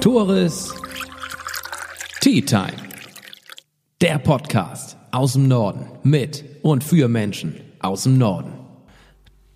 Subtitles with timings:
[0.00, 0.74] Tores
[2.20, 2.72] Tea Time.
[4.00, 8.52] Der Podcast aus dem Norden mit und für Menschen aus dem Norden.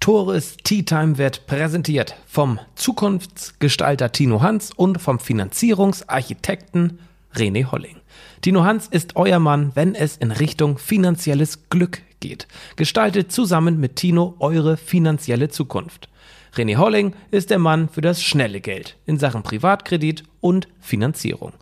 [0.00, 6.98] Tores Tea Time wird präsentiert vom Zukunftsgestalter Tino Hans und vom Finanzierungsarchitekten
[7.34, 7.96] René Holling.
[8.40, 12.48] Tino Hans ist euer Mann, wenn es in Richtung finanzielles Glück geht.
[12.76, 16.09] Gestaltet zusammen mit Tino eure finanzielle Zukunft.
[16.54, 21.52] René Holling ist der Mann für das schnelle Geld in Sachen Privatkredit und Finanzierung.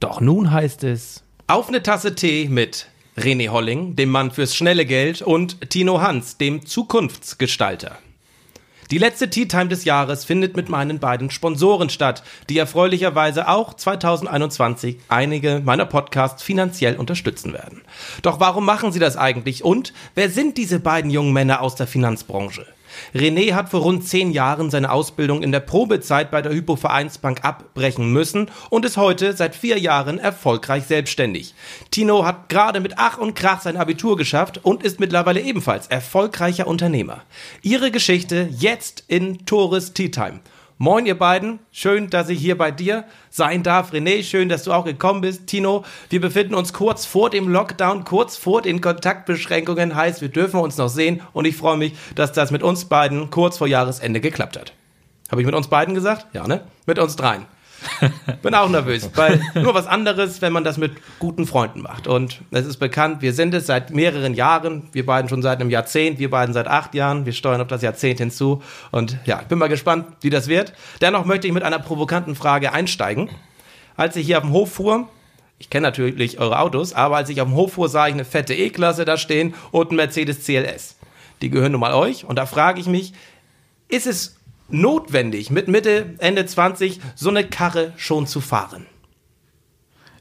[0.00, 2.88] Doch nun heißt es Auf eine Tasse Tee mit
[3.18, 7.98] René Holling, dem Mann fürs schnelle Geld, und Tino Hans, dem Zukunftsgestalter.
[8.90, 13.74] Die letzte Tea Time des Jahres findet mit meinen beiden Sponsoren statt, die erfreulicherweise auch
[13.74, 17.82] 2021 einige meiner Podcasts finanziell unterstützen werden.
[18.22, 21.86] Doch warum machen sie das eigentlich und wer sind diese beiden jungen Männer aus der
[21.86, 22.66] Finanzbranche?
[23.14, 28.12] René hat vor rund zehn Jahren seine Ausbildung in der Probezeit bei der Hypovereinsbank abbrechen
[28.12, 31.54] müssen und ist heute seit vier Jahren erfolgreich selbstständig.
[31.90, 36.66] Tino hat gerade mit Ach und Krach sein Abitur geschafft und ist mittlerweile ebenfalls erfolgreicher
[36.66, 37.22] Unternehmer.
[37.62, 40.40] Ihre Geschichte jetzt in Tores Tea Time.
[40.82, 41.60] Moin, ihr beiden.
[41.70, 43.92] Schön, dass ich hier bei dir sein darf.
[43.92, 45.46] René, schön, dass du auch gekommen bist.
[45.46, 49.94] Tino, wir befinden uns kurz vor dem Lockdown, kurz vor den Kontaktbeschränkungen.
[49.94, 53.30] Heißt, wir dürfen uns noch sehen und ich freue mich, dass das mit uns beiden
[53.30, 54.72] kurz vor Jahresende geklappt hat.
[55.30, 56.26] Habe ich mit uns beiden gesagt?
[56.34, 56.62] Ja, ne?
[56.84, 57.46] Mit uns dreien.
[58.42, 62.06] Bin auch nervös, weil nur was anderes, wenn man das mit guten Freunden macht.
[62.06, 65.70] Und es ist bekannt, wir sind es seit mehreren Jahren, wir beiden schon seit einem
[65.70, 68.62] Jahrzehnt, wir beiden seit acht Jahren, wir steuern auf das Jahrzehnt hinzu.
[68.90, 70.72] Und ja, ich bin mal gespannt, wie das wird.
[71.00, 73.30] Dennoch möchte ich mit einer provokanten Frage einsteigen.
[73.96, 75.08] Als ich hier auf dem Hof fuhr,
[75.58, 78.24] ich kenne natürlich eure Autos, aber als ich auf dem Hof fuhr, sah ich eine
[78.24, 80.96] fette E-Klasse da stehen und ein Mercedes CLS.
[81.40, 82.24] Die gehören nun mal euch.
[82.24, 83.12] Und da frage ich mich,
[83.88, 84.36] ist es
[84.72, 88.86] notwendig, mit Mitte, Ende 20 so eine Karre schon zu fahren?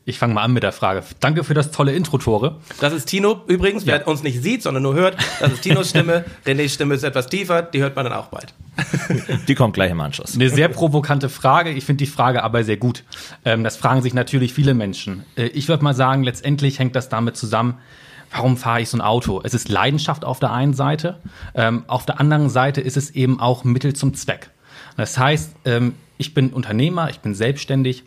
[0.03, 1.03] Ich fange mal an mit der Frage.
[1.19, 2.59] Danke für das tolle Intro, Tore.
[2.79, 5.15] Das ist Tino übrigens, wer uns nicht sieht, sondern nur hört.
[5.39, 6.25] Das ist Tinos Stimme.
[6.43, 8.53] Renés Stimme ist etwas tiefer, die hört man dann auch bald.
[9.47, 10.33] Die kommt gleich im Anschluss.
[10.33, 11.69] Eine sehr provokante Frage.
[11.71, 13.03] Ich finde die Frage aber sehr gut.
[13.45, 15.23] Ähm, das fragen sich natürlich viele Menschen.
[15.35, 17.77] Äh, ich würde mal sagen, letztendlich hängt das damit zusammen,
[18.31, 19.41] warum fahre ich so ein Auto?
[19.43, 21.19] Es ist Leidenschaft auf der einen Seite,
[21.55, 24.49] ähm, auf der anderen Seite ist es eben auch Mittel zum Zweck.
[24.97, 28.03] Das heißt, ähm, ich bin Unternehmer, ich bin selbstständig,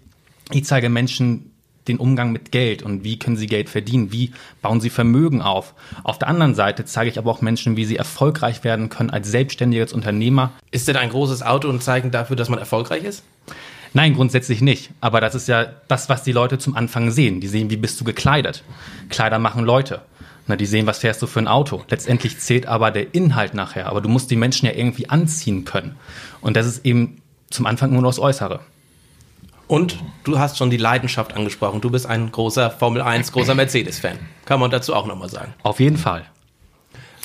[0.53, 1.51] ich zeige Menschen
[1.89, 4.33] den Umgang mit Geld und wie können sie Geld verdienen, wie
[4.63, 5.75] bauen sie Vermögen auf.
[6.03, 9.31] Auf der anderen Seite zeige ich aber auch Menschen, wie sie erfolgreich werden können als
[9.31, 10.53] selbstständiges Unternehmer.
[10.71, 13.23] Ist denn ein großes Auto ein Zeichen dafür, dass man erfolgreich ist?
[13.93, 14.91] Nein, grundsätzlich nicht.
[15.01, 17.41] Aber das ist ja das, was die Leute zum Anfang sehen.
[17.41, 18.65] Die sehen, wie bist du gekleidet.
[19.09, 20.01] Kleider machen Leute.
[20.47, 21.82] Na, die sehen, was fährst du für ein Auto.
[21.88, 23.87] Letztendlich zählt aber der Inhalt nachher.
[23.87, 25.97] Aber du musst die Menschen ja irgendwie anziehen können.
[26.41, 28.60] Und das ist eben zum Anfang nur noch das Äußere.
[29.66, 31.81] Und du hast schon die Leidenschaft angesprochen.
[31.81, 34.19] Du bist ein großer Formel 1, großer Mercedes-Fan.
[34.44, 35.54] Kann man dazu auch nochmal sagen.
[35.62, 36.27] Auf jeden Fall.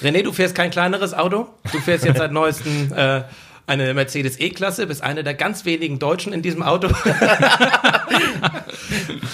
[0.02, 1.48] René, du fährst kein kleineres Auto.
[1.72, 3.24] Du fährst jetzt seit neuestem äh,
[3.70, 6.90] eine Mercedes E-Klasse, bist einer der ganz wenigen Deutschen in diesem Auto.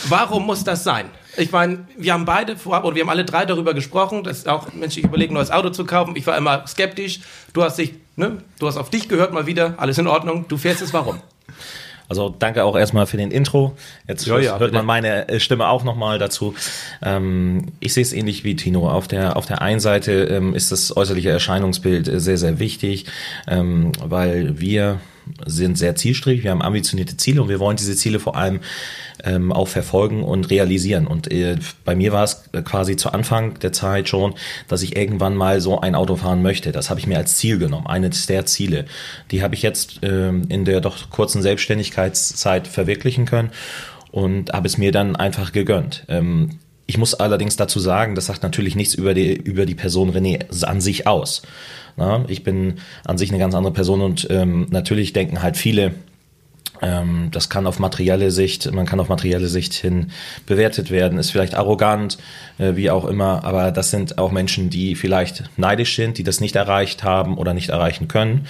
[0.09, 1.06] Warum muss das sein?
[1.38, 4.74] Ich meine, wir haben beide vorab oder wir haben alle drei darüber gesprochen, dass auch
[4.74, 6.16] Menschen überlegen, ein neues Auto zu kaufen.
[6.16, 7.22] Ich war immer skeptisch.
[7.53, 10.45] Du hast dich, ne, du hast auf dich gehört mal wieder, alles in Ordnung.
[10.47, 11.22] Du fährst es warum?
[12.08, 13.76] Also danke auch erstmal für den Intro.
[14.08, 16.54] Jetzt Ja, ja, hört man meine äh, Stimme auch nochmal dazu.
[17.02, 18.90] Ähm, ich sehe es ähnlich wie Tino.
[18.90, 23.06] Auf der, auf der einen Seite ähm, ist das äußerliche Erscheinungsbild äh, sehr, sehr wichtig,
[23.48, 25.00] ähm, weil wir
[25.46, 28.59] sind sehr zielstrebig, wir haben ambitionierte Ziele und wir wollen diese Ziele vor allem
[29.24, 31.08] ähm, auch verfolgen und realisieren.
[31.08, 34.36] Und äh, bei mir war es quasi zu Anfang der Zeit schon,
[34.68, 36.72] dass ich irgendwann mal so ein Auto fahren möchte.
[36.72, 38.86] Das habe ich mir als Ziel genommen, eines der Ziele.
[39.31, 43.52] Die habe ich jetzt ähm, in der doch kurzen Selbstständigkeitszeit verwirklichen können
[44.12, 46.06] und habe es mir dann einfach gegönnt.
[46.07, 50.12] Ähm, ich muss allerdings dazu sagen, das sagt natürlich nichts über die, über die Person
[50.12, 51.41] René an sich aus.
[51.97, 52.75] Na, ich bin
[53.06, 55.94] an sich eine ganz andere Person und ähm, natürlich denken halt viele,
[56.81, 60.12] ähm, das kann auf materielle Sicht, man kann auf materielle Sicht hin
[60.45, 62.18] bewertet werden, ist vielleicht arrogant,
[62.57, 66.42] äh, wie auch immer, aber das sind auch Menschen, die vielleicht neidisch sind, die das
[66.42, 68.48] nicht erreicht haben oder nicht erreichen können.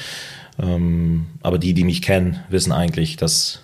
[0.62, 3.62] Ähm, aber die, die mich kennen, wissen eigentlich, dass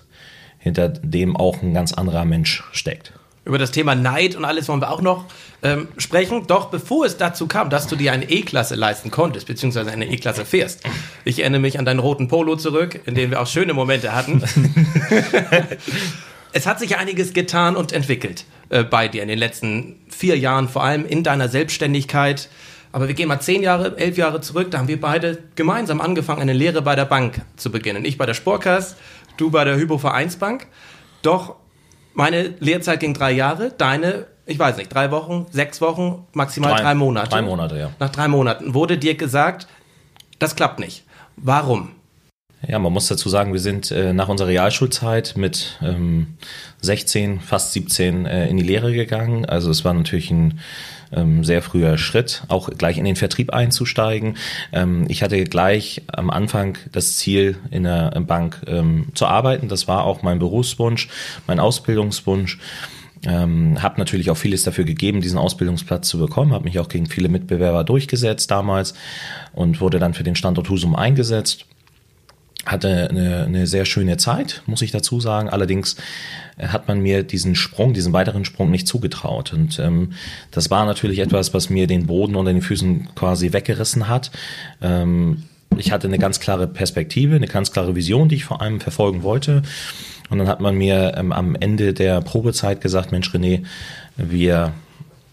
[0.59, 3.13] hinter dem auch ein ganz anderer Mensch steckt.
[3.43, 5.25] Über das Thema Neid und alles wollen wir auch noch
[5.63, 6.45] ähm, sprechen.
[6.45, 10.45] Doch bevor es dazu kam, dass du dir eine E-Klasse leisten konntest, beziehungsweise eine E-Klasse
[10.45, 10.83] fährst.
[11.25, 14.43] Ich erinnere mich an deinen roten Polo zurück, in dem wir auch schöne Momente hatten.
[16.53, 20.69] es hat sich einiges getan und entwickelt äh, bei dir in den letzten vier Jahren,
[20.69, 22.47] vor allem in deiner Selbstständigkeit.
[22.91, 26.41] Aber wir gehen mal zehn Jahre, elf Jahre zurück, da haben wir beide gemeinsam angefangen,
[26.41, 28.05] eine Lehre bei der Bank zu beginnen.
[28.05, 28.97] Ich bei der Sportkasse,
[29.37, 30.67] du bei der Hypo Vereinsbank.
[31.21, 31.55] Doch
[32.13, 36.81] meine Lehrzeit ging drei Jahre, deine, ich weiß nicht, drei Wochen, sechs Wochen, maximal drei,
[36.81, 37.29] Drei- Monate.
[37.29, 37.89] drei Monate, ja.
[37.99, 39.67] Nach drei Monaten wurde dir gesagt,
[40.39, 41.03] das klappt nicht.
[41.37, 41.91] Warum?
[42.67, 46.35] Ja, man muss dazu sagen, wir sind äh, nach unserer Realschulzeit mit ähm,
[46.81, 49.45] 16, fast 17 äh, in die Lehre gegangen.
[49.45, 50.59] Also es war natürlich ein
[51.11, 54.37] ähm, sehr früher Schritt, auch gleich in den Vertrieb einzusteigen.
[54.71, 59.67] Ähm, ich hatte gleich am Anfang das Ziel, in der Bank ähm, zu arbeiten.
[59.67, 61.09] Das war auch mein Berufswunsch,
[61.47, 62.59] mein Ausbildungswunsch.
[63.23, 67.05] Ähm, habe natürlich auch vieles dafür gegeben, diesen Ausbildungsplatz zu bekommen, habe mich auch gegen
[67.05, 68.95] viele Mitbewerber durchgesetzt damals
[69.53, 71.67] und wurde dann für den Standort Husum eingesetzt
[72.65, 75.49] hatte eine, eine sehr schöne Zeit, muss ich dazu sagen.
[75.49, 75.95] Allerdings
[76.57, 79.53] äh, hat man mir diesen Sprung, diesen weiteren Sprung nicht zugetraut.
[79.53, 80.13] Und ähm,
[80.51, 84.31] das war natürlich etwas, was mir den Boden unter den Füßen quasi weggerissen hat.
[84.81, 85.43] Ähm,
[85.77, 89.23] ich hatte eine ganz klare Perspektive, eine ganz klare Vision, die ich vor allem verfolgen
[89.23, 89.63] wollte.
[90.29, 93.63] Und dann hat man mir ähm, am Ende der Probezeit gesagt, Mensch René,
[94.17, 94.73] wir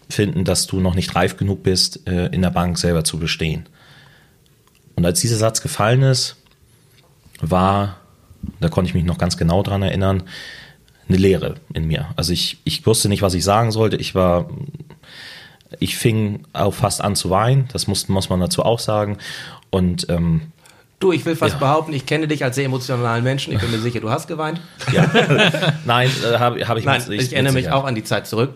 [0.09, 3.67] finden, dass du noch nicht reif genug bist, äh, in der Bank selber zu bestehen.
[4.95, 6.38] Und als dieser Satz gefallen ist,
[7.41, 7.97] war,
[8.59, 10.23] da konnte ich mich noch ganz genau dran erinnern,
[11.07, 12.09] eine Leere in mir.
[12.15, 13.95] Also ich, ich wusste nicht, was ich sagen sollte.
[13.97, 14.49] Ich war,
[15.79, 17.67] ich fing auch fast an zu weinen.
[17.73, 19.17] Das muss, muss man dazu auch sagen.
[19.69, 20.51] Und ähm,
[20.99, 21.59] Du, ich will fast Ja.
[21.59, 23.53] behaupten, ich kenne dich als sehr emotionalen Menschen.
[23.53, 24.59] Ich bin mir sicher, du hast geweint.
[25.85, 28.27] nein, äh, habe hab ich Nein, mit- ich erinnere mit mich auch an die Zeit
[28.27, 28.53] zurück.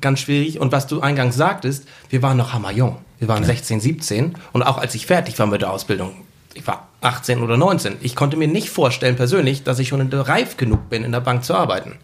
[0.00, 0.60] Ganz schwierig.
[0.60, 2.96] Und was du eingangs sagtest, wir waren noch hammerjung.
[3.18, 4.34] Wir waren 16, 17.
[4.52, 6.12] Und auch als ich fertig war mit der Ausbildung,
[6.58, 7.96] ich war 18 oder 19.
[8.00, 11.44] Ich konnte mir nicht vorstellen persönlich, dass ich schon reif genug bin, in der Bank
[11.44, 11.96] zu arbeiten.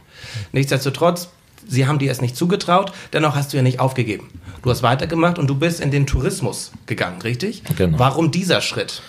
[0.52, 1.28] Nichtsdestotrotz,
[1.66, 4.30] sie haben dir es nicht zugetraut, dennoch hast du ja nicht aufgegeben.
[4.62, 7.62] Du hast weitergemacht und du bist in den Tourismus gegangen, richtig?
[7.76, 7.98] Genau.
[7.98, 9.02] Warum dieser Schritt?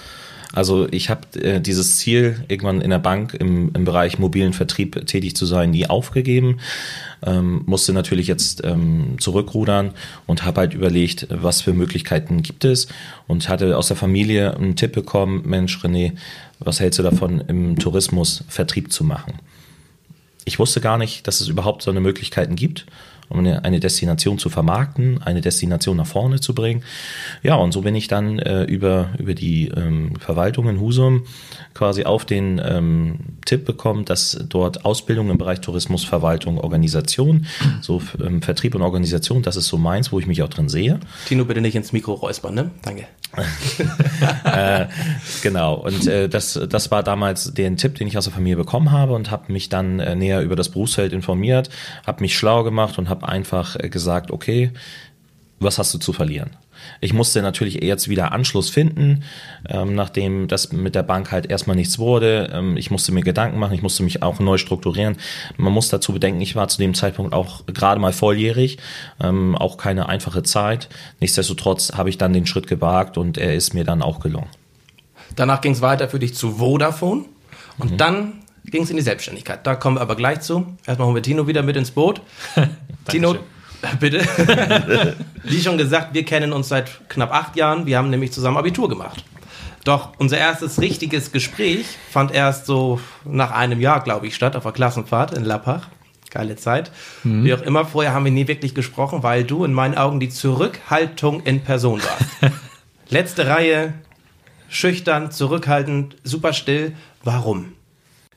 [0.56, 5.06] Also ich habe äh, dieses Ziel, irgendwann in der Bank im, im Bereich mobilen Vertrieb
[5.06, 6.60] tätig zu sein, nie aufgegeben.
[7.24, 9.92] Ähm, musste natürlich jetzt ähm, zurückrudern
[10.25, 12.88] und habe halt überlegt, was für Möglichkeiten gibt es
[13.28, 16.13] und hatte aus der Familie einen Tipp bekommen, Mensch René,
[16.60, 19.34] was hältst du davon, im Tourismus Vertrieb zu machen?
[20.46, 22.86] Ich wusste gar nicht, dass es überhaupt so eine Möglichkeiten gibt,
[23.30, 26.83] um eine, eine Destination zu vermarkten, eine Destination nach vorne zu bringen.
[27.44, 31.25] Ja, und so bin ich dann äh, über, über die ähm, Verwaltung in Husum
[31.74, 37.45] quasi auf den ähm, Tipp bekommen, dass dort Ausbildung im Bereich Tourismus, Verwaltung, Organisation,
[37.81, 41.00] so ähm, Vertrieb und Organisation, das ist so meins, wo ich mich auch drin sehe.
[41.28, 42.71] Tino, bitte nicht ins Mikro räuspern, ne?
[42.83, 43.06] Danke.
[45.42, 48.92] Genau, und äh, das, das war damals der Tipp, den ich aus der Familie bekommen
[48.92, 51.69] habe und habe mich dann äh, näher über das Berufsfeld informiert,
[52.06, 54.72] habe mich schlau gemacht und habe einfach äh, gesagt, okay,
[55.60, 56.52] was hast du zu verlieren?
[57.02, 59.24] Ich musste natürlich jetzt wieder Anschluss finden,
[59.68, 62.52] ähm, nachdem das mit der Bank halt erstmal nichts wurde.
[62.54, 65.18] Ähm, ich musste mir Gedanken machen, ich musste mich auch neu strukturieren.
[65.58, 68.78] Man muss dazu bedenken, ich war zu dem Zeitpunkt auch gerade mal volljährig,
[69.22, 70.90] ähm, auch keine einfache Zeit.
[71.22, 74.50] Nichtsdestotrotz habe ich dann den Schritt gewagt und er ist mir dann auch gelungen.
[75.36, 77.26] Danach ging es weiter für dich zu Vodafone
[77.78, 77.98] und Mhm.
[77.98, 78.34] dann
[78.66, 79.66] ging es in die Selbstständigkeit.
[79.66, 80.66] Da kommen wir aber gleich zu.
[80.86, 82.22] Erstmal holen wir Tino wieder mit ins Boot.
[83.08, 83.38] Tino,
[84.00, 84.22] bitte.
[85.44, 87.86] Wie schon gesagt, wir kennen uns seit knapp acht Jahren.
[87.86, 89.24] Wir haben nämlich zusammen Abitur gemacht.
[89.84, 94.64] Doch unser erstes richtiges Gespräch fand erst so nach einem Jahr, glaube ich, statt, auf
[94.64, 95.90] der Klassenfahrt in Lappach.
[96.31, 96.92] Geile Zeit.
[97.24, 100.28] Wie auch immer, vorher haben wir nie wirklich gesprochen, weil du in meinen Augen die
[100.28, 102.54] Zurückhaltung in Person warst.
[103.10, 103.94] Letzte Reihe,
[104.68, 106.94] schüchtern, zurückhaltend, super still.
[107.24, 107.74] Warum?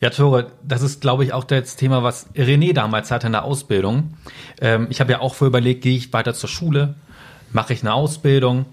[0.00, 3.44] Ja, Tore, das ist, glaube ich, auch das Thema, was René damals hatte in der
[3.44, 4.14] Ausbildung.
[4.60, 6.94] Ähm, ich habe ja auch vorher überlegt, gehe ich weiter zur Schule,
[7.52, 8.66] mache ich eine Ausbildung.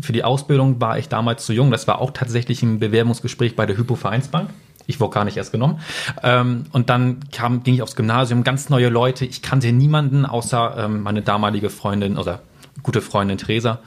[0.00, 1.70] Für die Ausbildung war ich damals zu jung.
[1.70, 4.50] Das war auch tatsächlich ein Bewerbungsgespräch bei der Hypo Vereinsbank.
[4.86, 5.80] Ich wurde gar nicht erst genommen.
[6.22, 9.24] Ähm, und dann kam, ging ich aufs Gymnasium, ganz neue Leute.
[9.24, 12.42] Ich kannte niemanden außer ähm, meine damalige Freundin oder
[12.82, 13.80] gute Freundin Theresa.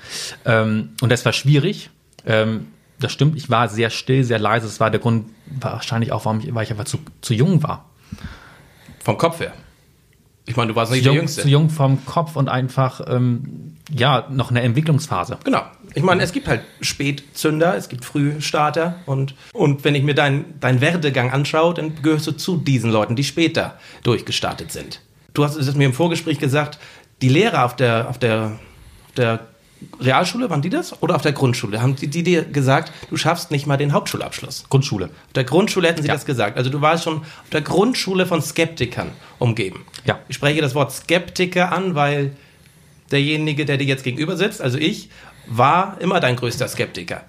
[0.44, 1.92] Ähm, und das war schwierig.
[2.26, 2.68] Ähm,
[3.00, 4.66] das stimmt, ich war sehr still, sehr leise.
[4.66, 5.28] Das war der Grund
[5.60, 7.86] wahrscheinlich auch, warum ich, weil ich einfach zu, zu jung war.
[9.04, 9.54] Vom Kopf her.
[10.46, 11.42] Ich meine, du warst Zu nicht der jung, Jüngste.
[11.42, 15.38] zu jung vom Kopf und einfach, ähm, ja, noch eine Entwicklungsphase.
[15.44, 15.62] Genau.
[15.94, 20.60] Ich meine, es gibt halt Spätzünder, es gibt Frühstarter und, und wenn ich mir deinen
[20.60, 25.02] dein Werdegang anschaue, dann gehörst du zu diesen Leuten, die später durchgestartet sind.
[25.34, 26.78] Du hast es mir im Vorgespräch gesagt,
[27.22, 28.60] die Lehrer auf der, auf der,
[29.08, 29.40] auf der
[30.00, 31.02] Realschule, waren die das?
[31.02, 31.82] Oder auf der Grundschule?
[31.82, 34.66] Haben die, die dir gesagt, du schaffst nicht mal den Hauptschulabschluss?
[34.70, 35.06] Grundschule.
[35.06, 36.14] Auf der Grundschule hätten sie Ja.
[36.16, 36.58] das gesagt.
[36.58, 39.86] Also du warst schon auf der Grundschule von Skeptikern umgeben.
[40.06, 40.20] Ja.
[40.28, 42.32] Ich spreche das Wort Skeptiker an, weil
[43.12, 45.10] derjenige, der dir jetzt gegenüber sitzt, also ich,
[45.46, 47.24] war immer dein größter Skeptiker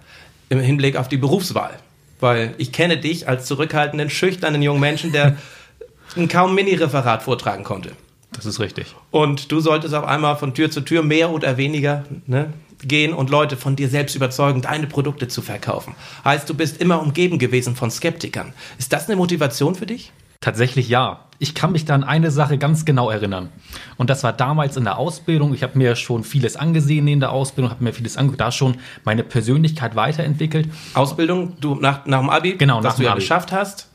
[0.49, 1.78] im Hinblick auf die Berufswahl.
[2.21, 5.37] Weil ich kenne dich als zurückhaltenden, schüchternen jungen Menschen, der
[6.17, 7.93] ein kaum Mini-Referat vortragen konnte.
[8.33, 8.95] Das ist richtig.
[9.11, 13.31] Und du solltest auf einmal von Tür zu Tür mehr oder weniger ne, gehen und
[13.31, 15.95] Leute von dir selbst überzeugen, deine Produkte zu verkaufen.
[16.25, 18.53] Heißt, du bist immer umgeben gewesen von Skeptikern.
[18.79, 20.13] Ist das eine Motivation für dich?
[20.41, 21.25] Tatsächlich ja.
[21.41, 23.49] Ich kann mich da an eine Sache ganz genau erinnern.
[23.97, 25.55] Und das war damals in der Ausbildung.
[25.55, 28.77] Ich habe mir schon vieles angesehen in der Ausbildung, habe mir vieles angeguckt, da schon
[29.05, 30.69] meine Persönlichkeit weiterentwickelt.
[30.95, 33.89] Ausbildung, du nach, nach dem Abi, Genau, was du ja geschafft hast,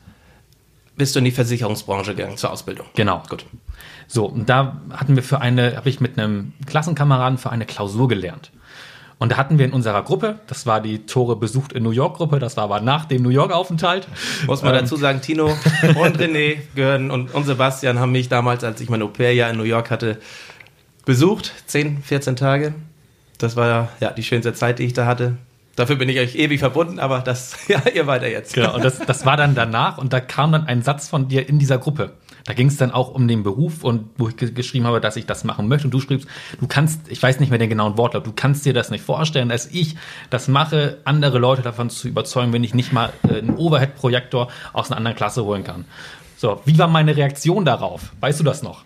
[0.96, 2.86] bist du in die Versicherungsbranche gegangen zur Ausbildung.
[2.94, 3.22] Genau.
[3.28, 3.44] Gut.
[4.06, 8.08] So, und da hatten wir für eine, habe ich mit einem Klassenkameraden für eine Klausur
[8.08, 8.50] gelernt.
[9.18, 12.16] Und da hatten wir in unserer Gruppe, das war die Tore besucht in New York
[12.16, 14.08] Gruppe, das war aber nach dem New York Aufenthalt.
[14.46, 15.46] Muss man Ähm, dazu sagen, Tino
[16.00, 19.64] und René gehören und, und Sebastian haben mich damals, als ich mein Au-pair-Jahr in New
[19.64, 20.18] York hatte,
[21.04, 21.52] besucht.
[21.66, 22.74] 10, 14 Tage.
[23.38, 25.36] Das war ja die schönste Zeit, die ich da hatte.
[25.76, 28.54] Dafür bin ich euch ewig verbunden, aber das, ja, ihr weiter jetzt.
[28.54, 31.48] Genau, und das, das war dann danach und da kam dann ein Satz von dir
[31.48, 32.12] in dieser Gruppe.
[32.46, 35.16] Da ging es dann auch um den Beruf und wo ich ge- geschrieben habe, dass
[35.16, 35.86] ich das machen möchte.
[35.86, 36.28] Und du schriebst,
[36.60, 39.48] du kannst, ich weiß nicht mehr den genauen Wortlaut, du kannst dir das nicht vorstellen,
[39.48, 39.96] dass ich
[40.28, 44.90] das mache, andere Leute davon zu überzeugen, wenn ich nicht mal äh, einen Overhead-Projektor aus
[44.90, 45.86] einer anderen Klasse holen kann.
[46.36, 48.12] So, wie war meine Reaktion darauf?
[48.20, 48.84] Weißt du das noch?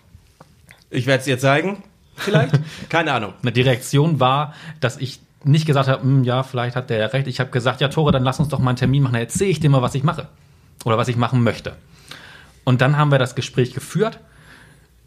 [0.89, 1.83] Ich werde es dir zeigen,
[2.15, 2.57] vielleicht.
[2.89, 3.33] Keine Ahnung.
[3.43, 7.27] Die Reaktion war, dass ich nicht gesagt habe, "Hm, ja, vielleicht hat der ja recht.
[7.27, 9.13] Ich habe gesagt, ja, Tore, dann lass uns doch mal einen Termin machen.
[9.13, 10.27] Dann erzähle ich dir mal, was ich mache.
[10.85, 11.75] Oder was ich machen möchte.
[12.69, 14.19] Und dann haben wir das Gespräch geführt.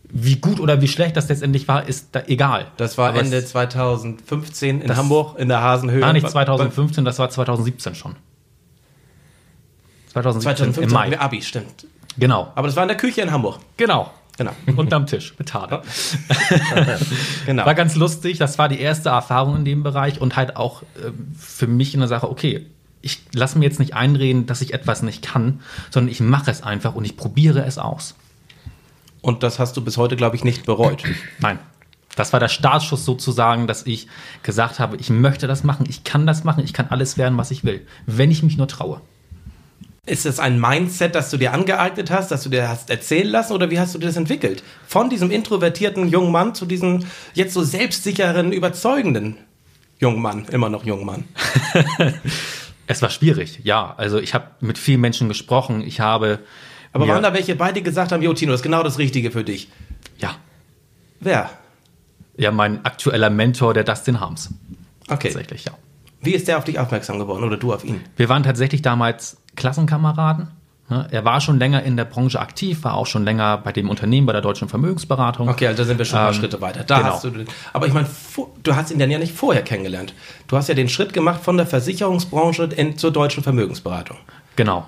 [0.03, 2.67] Wie gut oder wie schlecht das letztendlich war, ist da egal.
[2.77, 6.01] Das war Aber Ende es 2015 in Hamburg in der Hasenhöhe.
[6.01, 8.17] war nicht 2015, das war 2017 schon.
[10.09, 11.21] 2017 2015 im Mai.
[11.21, 11.87] Abi, stimmt.
[12.19, 13.61] Genau, Aber das war in der Küche in Hamburg.
[13.77, 14.11] genau.
[14.39, 14.53] Genau.
[14.77, 15.83] Unterm Tisch mit Tade.
[17.47, 17.65] genau.
[17.65, 18.39] War ganz lustig.
[18.39, 22.09] Das war die erste Erfahrung in dem Bereich und halt auch äh, für mich eine
[22.09, 22.67] Sache, okay,
[23.03, 26.63] ich lasse mir jetzt nicht einreden, dass ich etwas nicht kann, sondern ich mache es
[26.63, 28.15] einfach und ich probiere es aus.
[29.21, 31.03] Und das hast du bis heute, glaube ich, nicht bereut.
[31.39, 31.59] Nein.
[32.15, 34.07] Das war der Startschuss sozusagen, dass ich
[34.43, 37.51] gesagt habe, ich möchte das machen, ich kann das machen, ich kann alles werden, was
[37.51, 39.01] ich will, wenn ich mich nur traue.
[40.05, 43.53] Ist es ein Mindset, das du dir angeeignet hast, das du dir hast erzählen lassen
[43.55, 44.63] oder wie hast du das entwickelt?
[44.87, 49.39] Von diesem introvertierten jungen Mann zu diesem jetzt so selbstsicheren, überzeugenden
[49.99, 51.25] jungen Mann, immer noch jungen Mann.
[52.87, 53.95] Es war schwierig, ja.
[53.97, 56.41] Also ich habe mit vielen Menschen gesprochen, ich habe
[56.93, 59.31] Aber waren da welche bei, die gesagt haben, Jo Tino, das ist genau das Richtige
[59.31, 59.69] für dich?
[60.19, 60.35] ja,
[61.21, 61.51] Wer?
[62.37, 64.53] ja, mein aktueller Mentor, der Dustin Harms.
[65.09, 65.29] Okay.
[65.29, 65.73] Tatsächlich, ja.
[66.21, 68.01] Wie ist der auf dich aufmerksam geworden oder du auf ihn?
[68.17, 70.49] Wir waren tatsächlich damals Klassenkameraden.
[70.93, 71.07] Ne?
[71.11, 74.27] Er war schon länger in der Branche aktiv, war auch schon länger bei dem Unternehmen,
[74.27, 75.49] bei der Deutschen Vermögensberatung.
[75.49, 76.85] Okay, also da sind wir schon ein paar Ähm, Schritte weiter.
[76.85, 77.11] Da genau.
[77.13, 77.31] hast du,
[77.73, 78.07] aber ich meine,
[78.63, 80.13] du hast ihn dann ja nicht vorher kennengelernt.
[80.49, 84.19] Du hast ja den Schritt gemacht von der Versicherungsbranche in, zur Deutschen Vermögensberatung.
[84.57, 84.87] Genau.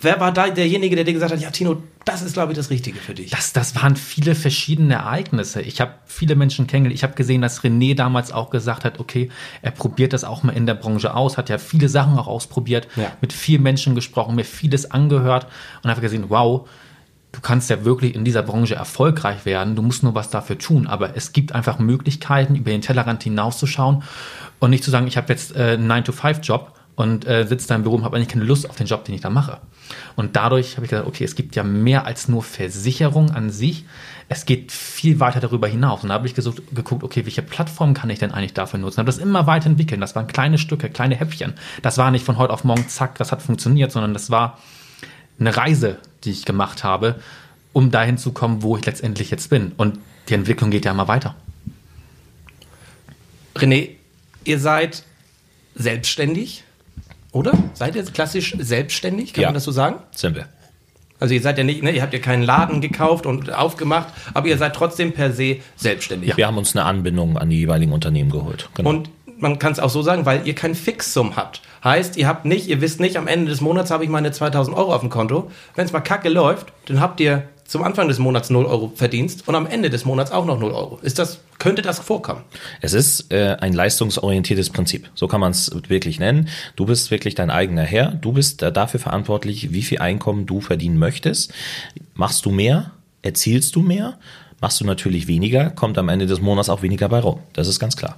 [0.00, 2.70] Wer war da derjenige, der dir gesagt hat, ja Tino, das ist glaube ich das
[2.70, 3.30] Richtige für dich?
[3.30, 5.60] Das, das waren viele verschiedene Ereignisse.
[5.60, 6.98] Ich habe viele Menschen kennengelernt.
[6.98, 9.28] Ich habe gesehen, dass René damals auch gesagt hat, okay,
[9.60, 12.86] er probiert das auch mal in der Branche aus, hat ja viele Sachen auch ausprobiert,
[12.96, 13.10] Ja.
[13.20, 15.46] mit vielen Menschen gesprochen, mir vieles angehört
[15.82, 16.68] und habe gesehen, wow,
[17.32, 19.76] du kannst ja wirklich in dieser Branche erfolgreich werden.
[19.76, 20.86] Du musst nur was dafür tun.
[20.86, 24.02] Aber es gibt einfach Möglichkeiten, über den Tellerrand hinauszuschauen
[24.60, 27.84] und nicht zu sagen, ich habe jetzt äh, einen 9-to-5-Job und äh, sitze da im
[27.84, 29.58] Büro und habe eigentlich keine Lust auf den Job, den ich da mache.
[30.16, 33.84] Und dadurch habe ich gesagt, okay, es gibt ja mehr als nur Versicherung an sich.
[34.28, 36.02] Es geht viel weiter darüber hinaus.
[36.02, 38.98] Und da habe ich gesucht, geguckt, okay, welche Plattform kann ich denn eigentlich dafür nutzen?
[38.98, 40.02] Habe das immer weiterentwickelt.
[40.02, 41.54] Das waren kleine Stücke, kleine Häppchen.
[41.82, 44.58] Das war nicht von heute auf morgen, zack, das hat funktioniert, sondern das war
[45.38, 47.20] eine Reise, die ich gemacht habe,
[47.72, 49.70] um dahin zu kommen, wo ich letztendlich jetzt bin.
[49.76, 51.36] Und die Entwicklung geht ja immer weiter.
[53.54, 53.90] René,
[54.42, 55.04] ihr seid
[55.76, 56.64] selbstständig,
[57.32, 57.52] oder?
[57.74, 59.48] Seid ihr klassisch selbstständig, kann Ja.
[59.48, 59.96] man das so sagen?
[60.12, 60.46] Sind wir.
[61.20, 64.46] Also ihr seid ja nicht, ne, ihr habt ja keinen Laden gekauft und aufgemacht, aber
[64.46, 66.36] ihr seid trotzdem per se selbstständig.
[66.36, 68.68] Wir haben uns eine Anbindung an die jeweiligen Unternehmen geholt.
[68.74, 68.88] Genau.
[68.90, 71.60] Und man kann es auch so sagen, weil ihr kein Fixsum habt.
[71.82, 74.76] Heißt, ihr habt nicht, ihr wisst nicht, am Ende des Monats habe ich meine 2000
[74.76, 75.50] Euro auf dem Konto.
[75.74, 79.46] Wenn es mal kacke läuft, dann habt ihr zum Anfang des Monats 0 Euro Verdienst
[79.46, 80.98] und am Ende des Monats auch noch 0 Euro.
[81.02, 82.40] Ist das, könnte das vorkommen?
[82.80, 85.10] Es ist äh, ein leistungsorientiertes Prinzip.
[85.14, 86.48] So kann man es wirklich nennen.
[86.76, 88.12] Du bist wirklich dein eigener Herr.
[88.12, 91.52] Du bist äh, dafür verantwortlich, wie viel Einkommen du verdienen möchtest.
[92.14, 94.18] Machst du mehr, erzielst du mehr.
[94.62, 97.40] Machst du natürlich weniger, kommt am Ende des Monats auch weniger bei rum.
[97.52, 98.16] Das ist ganz klar.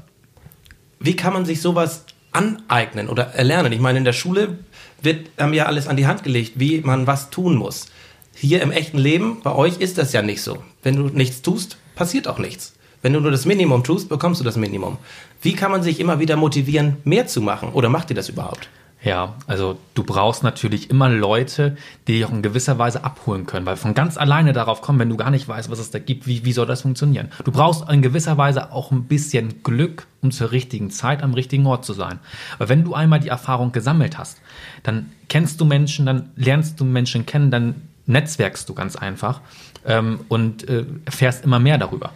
[1.00, 3.72] Wie kann man sich sowas aneignen oder erlernen?
[3.72, 4.58] Ich meine, in der Schule
[5.02, 7.86] wird einem ja alles an die Hand gelegt, wie man was tun muss.
[8.34, 10.58] Hier im echten Leben, bei euch ist das ja nicht so.
[10.82, 12.74] Wenn du nichts tust, passiert auch nichts.
[13.02, 14.98] Wenn du nur das Minimum tust, bekommst du das Minimum.
[15.42, 17.70] Wie kann man sich immer wieder motivieren, mehr zu machen?
[17.70, 18.68] Oder macht ihr das überhaupt?
[19.02, 23.64] Ja, also du brauchst natürlich immer Leute, die dich auch in gewisser Weise abholen können,
[23.64, 26.26] weil von ganz alleine darauf kommen, wenn du gar nicht weißt, was es da gibt,
[26.26, 27.30] wie, wie soll das funktionieren?
[27.44, 31.66] Du brauchst in gewisser Weise auch ein bisschen Glück, um zur richtigen Zeit am richtigen
[31.66, 32.18] Ort zu sein.
[32.58, 34.42] Weil wenn du einmal die Erfahrung gesammelt hast,
[34.82, 37.76] dann kennst du Menschen, dann lernst du Menschen kennen, dann
[38.10, 39.40] netzwerkst du ganz einfach
[39.86, 42.12] ähm, und äh, erfährst immer mehr darüber.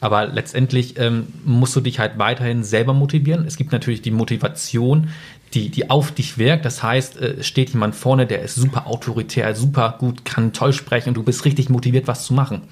[0.00, 3.46] Aber letztendlich ähm, musst du dich halt weiterhin selber motivieren.
[3.46, 5.10] Es gibt natürlich die Motivation,
[5.54, 6.64] die, die auf dich wirkt.
[6.64, 11.10] Das heißt, äh, steht jemand vorne, der ist super autoritär, super gut, kann toll sprechen
[11.10, 12.62] und du bist richtig motiviert, was zu machen.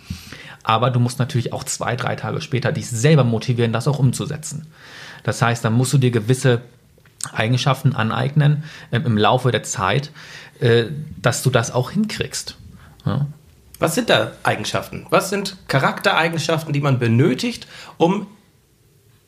[0.63, 4.67] Aber du musst natürlich auch zwei, drei Tage später dich selber motivieren, das auch umzusetzen.
[5.23, 6.63] Das heißt, dann musst du dir gewisse
[7.33, 10.11] Eigenschaften aneignen äh, im Laufe der Zeit,
[10.61, 10.87] äh,
[11.21, 12.57] dass du das auch hinkriegst.
[13.05, 13.27] Ja?
[13.79, 15.07] Was sind da Eigenschaften?
[15.11, 17.67] Was sind Charaktereigenschaften, die man benötigt,
[17.97, 18.27] um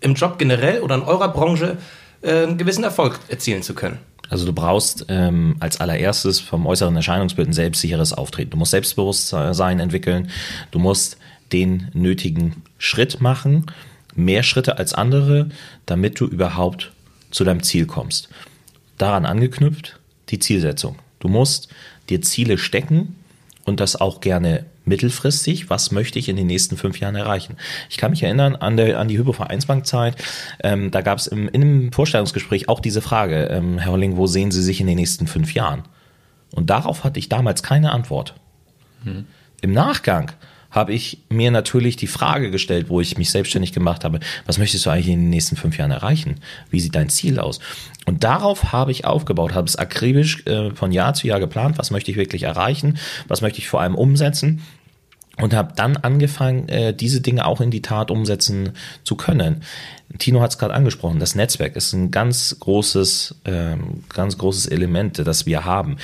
[0.01, 1.79] im Job generell oder in eurer Branche
[2.21, 3.99] äh, einen gewissen Erfolg erzielen zu können?
[4.29, 8.51] Also du brauchst ähm, als allererstes vom äußeren Erscheinungsbild ein selbstsicheres Auftreten.
[8.51, 10.31] Du musst Selbstbewusstsein entwickeln.
[10.71, 11.19] Du musst
[11.53, 13.67] den nötigen Schritt machen,
[14.15, 15.51] mehr Schritte als andere,
[15.87, 16.93] damit du überhaupt
[17.31, 18.29] zu deinem Ziel kommst.
[18.99, 19.99] Daran angeknüpft
[20.31, 20.97] die Zielsetzung.
[21.19, 21.69] Du musst
[22.09, 23.17] dir Ziele stecken,
[23.65, 25.71] und das auch gerne mittelfristig.
[25.71, 27.57] Was möchte ich in den nächsten fünf Jahren erreichen?
[27.89, 30.17] Ich kann mich erinnern an, der, an die Hypovereinsbankzeit.
[30.63, 34.27] Ähm, da gab es im, in einem Vorstellungsgespräch auch diese Frage, ähm, Herr Holling, wo
[34.27, 35.83] sehen Sie sich in den nächsten fünf Jahren?
[36.55, 38.35] Und darauf hatte ich damals keine Antwort.
[39.05, 39.27] Hm.
[39.61, 40.33] Im Nachgang
[40.73, 44.85] habe ich mir natürlich die Frage gestellt, wo ich mich selbstständig gemacht habe, was möchtest
[44.85, 46.41] du eigentlich in den nächsten fünf Jahren erreichen?
[46.71, 47.61] Wie sieht dein Ziel aus?
[48.07, 51.91] Und darauf habe ich aufgebaut, habe es akribisch äh, von Jahr zu Jahr geplant, was
[51.91, 52.99] möchte ich wirklich erreichen,
[53.29, 54.63] was möchte ich vor allem umsetzen
[55.39, 58.73] und habe dann angefangen, äh, diese Dinge auch in die Tat umsetzen
[59.05, 59.63] zu können.
[60.19, 65.19] Tino hat es gerade angesprochen, das Netzwerk ist ein ganz großes, ähm, ganz großes Element,
[65.19, 65.97] das wir haben.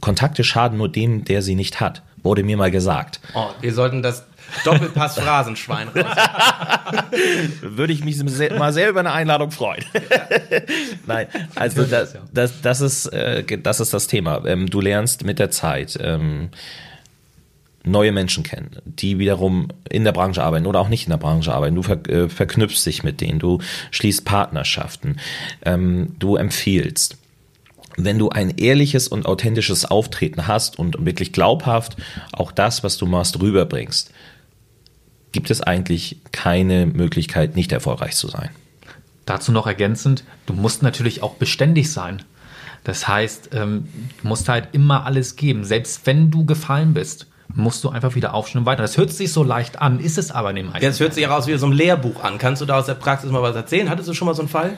[0.00, 2.02] Kontakte schaden nur dem, der sie nicht hat.
[2.22, 3.20] Wurde mir mal gesagt.
[3.34, 4.24] Oh, wir sollten das
[4.64, 6.16] Doppelpass-Phrasenschwein raus.
[7.60, 9.84] Würde ich mich mal sehr über eine Einladung freuen.
[11.06, 14.44] Nein, also das, das, das, ist, äh, das ist das Thema.
[14.46, 16.50] Ähm, du lernst mit der Zeit ähm,
[17.84, 21.52] neue Menschen kennen, die wiederum in der Branche arbeiten oder auch nicht in der Branche
[21.52, 21.74] arbeiten.
[21.74, 23.58] Du ver äh, verknüpfst dich mit denen, du
[23.90, 25.16] schließt Partnerschaften,
[25.64, 27.18] ähm, du empfiehlst
[27.96, 31.96] wenn du ein ehrliches und authentisches Auftreten hast und wirklich glaubhaft
[32.32, 34.10] auch das, was du machst, rüberbringst,
[35.32, 38.50] gibt es eigentlich keine Möglichkeit, nicht erfolgreich zu sein.
[39.26, 42.22] Dazu noch ergänzend, du musst natürlich auch beständig sein.
[42.84, 43.88] Das heißt, ähm,
[44.20, 45.64] du musst halt immer alles geben.
[45.64, 48.82] Selbst wenn du gefallen bist, musst du einfach wieder aufstehen und weiter.
[48.82, 50.82] Das hört sich so leicht an, ist es aber nicht meisten.
[50.82, 52.38] Jetzt hört sich raus wie so ein Lehrbuch an.
[52.38, 53.88] Kannst du da aus der Praxis mal was erzählen?
[53.88, 54.76] Hattest du schon mal so einen Fall?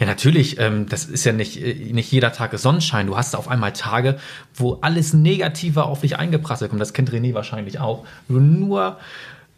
[0.00, 0.58] Ja, natürlich.
[0.58, 3.06] Ähm, das ist ja nicht, äh, nicht jeder Tag ist Sonnenschein.
[3.06, 4.18] Du hast auf einmal Tage,
[4.54, 6.80] wo alles Negativer auf dich eingeprasselt kommt.
[6.80, 8.06] Das kennt René wahrscheinlich auch.
[8.26, 8.96] Du nur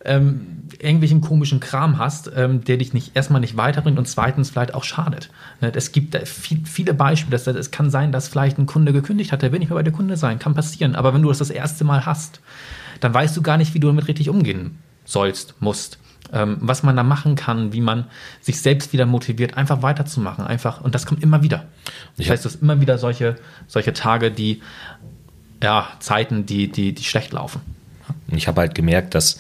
[0.04, 4.74] ähm, irgendwelchen komischen Kram hast, ähm, der dich nicht erstmal nicht weiterbringt und zweitens vielleicht
[4.74, 5.30] auch schadet.
[5.60, 7.36] Ne, es gibt viel, viele Beispiele.
[7.36, 9.92] Es kann sein, dass vielleicht ein Kunde gekündigt hat, der will nicht mehr bei der
[9.92, 10.40] Kunde sein.
[10.40, 10.96] Kann passieren.
[10.96, 12.40] Aber wenn du das das erste Mal hast,
[12.98, 15.98] dann weißt du gar nicht, wie du damit richtig umgehen sollst, musst
[16.32, 18.06] ähm, was man da machen kann, wie man
[18.40, 20.80] sich selbst wieder motiviert, einfach weiterzumachen, einfach.
[20.80, 21.66] Und das kommt immer wieder.
[22.16, 24.62] Das heißt, es ist immer wieder solche, solche Tage, die,
[25.62, 27.60] ja, Zeiten, die, die, die schlecht laufen.
[28.28, 29.38] Ich habe halt gemerkt, dass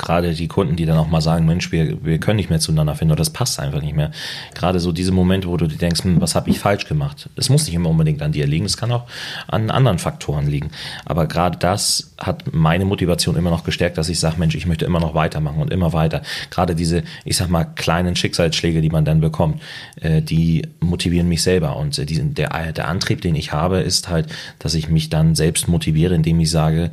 [0.00, 2.94] gerade die Kunden, die dann auch mal sagen, Mensch, wir, wir können nicht mehr zueinander
[2.94, 4.10] finden oder das passt einfach nicht mehr.
[4.54, 7.28] Gerade so diese Momente, wo du dir denkst, hm, was habe ich falsch gemacht?
[7.36, 9.06] Es muss nicht immer unbedingt an dir liegen, es kann auch
[9.46, 10.70] an anderen Faktoren liegen.
[11.04, 14.84] Aber gerade das hat meine Motivation immer noch gestärkt, dass ich sage, Mensch, ich möchte
[14.84, 16.22] immer noch weitermachen und immer weiter.
[16.50, 19.60] Gerade diese, ich sag mal, kleinen Schicksalsschläge, die man dann bekommt,
[20.00, 21.76] äh, die motivieren mich selber.
[21.76, 24.26] Und äh, die, der, der Antrieb, den ich habe, ist halt,
[24.58, 26.90] dass ich mich dann selbst motiviere, indem ich sage,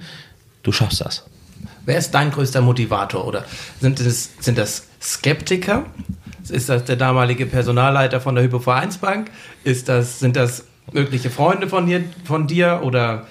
[0.64, 1.24] du schaffst das.
[1.88, 3.26] Wer ist dein größter Motivator?
[3.26, 3.46] Oder
[3.80, 5.86] sind das, sind das Skeptiker?
[6.50, 9.32] Ist das der damalige Personalleiter von der Hypovereinsbank?
[9.64, 13.26] Ist das, sind das mögliche Freunde von dir, von dir oder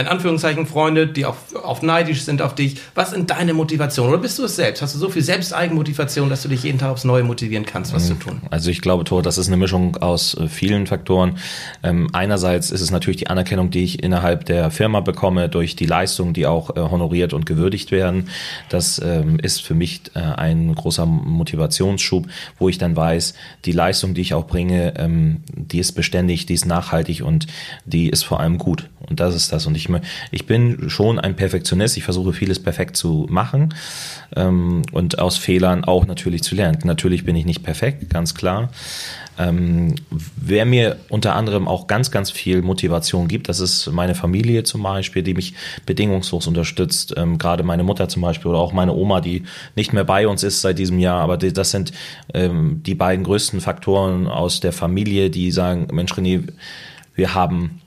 [0.00, 2.76] in Anführungszeichen Freunde, die auch oft neidisch sind auf dich.
[2.94, 4.12] Was sind deine Motivationen?
[4.12, 4.82] Oder bist du es selbst?
[4.82, 8.06] Hast du so viel Selbsteigenmotivation, dass du dich jeden Tag aufs Neue motivieren kannst, was
[8.06, 8.40] zu tun?
[8.50, 11.38] Also ich glaube, Tor, das ist eine Mischung aus äh, vielen Faktoren.
[11.82, 15.86] Ähm, einerseits ist es natürlich die Anerkennung, die ich innerhalb der Firma bekomme, durch die
[15.86, 18.28] Leistungen, die auch äh, honoriert und gewürdigt werden.
[18.68, 22.26] Das ähm, ist für mich äh, ein großer Motivationsschub,
[22.58, 23.34] wo ich dann weiß,
[23.64, 27.46] die Leistung, die ich auch bringe, ähm, die ist beständig, die ist nachhaltig und
[27.84, 28.88] die ist vor allem gut.
[29.08, 29.66] Und das ist das.
[29.66, 31.96] Und ich mö- ich bin schon ein Perfektionist.
[31.96, 33.74] Ich versuche vieles perfekt zu machen
[34.36, 36.78] ähm, und aus Fehlern auch natürlich zu lernen.
[36.84, 38.70] Natürlich bin ich nicht perfekt, ganz klar.
[39.38, 44.64] Ähm, wer mir unter anderem auch ganz, ganz viel Motivation gibt, das ist meine Familie
[44.64, 45.54] zum Beispiel, die mich
[45.86, 47.14] bedingungslos unterstützt.
[47.16, 49.44] Ähm, gerade meine Mutter zum Beispiel oder auch meine Oma, die
[49.76, 51.20] nicht mehr bei uns ist seit diesem Jahr.
[51.22, 51.92] Aber die, das sind
[52.34, 56.46] ähm, die beiden größten Faktoren aus der Familie, die sagen, Mensch René,
[57.14, 57.79] wir haben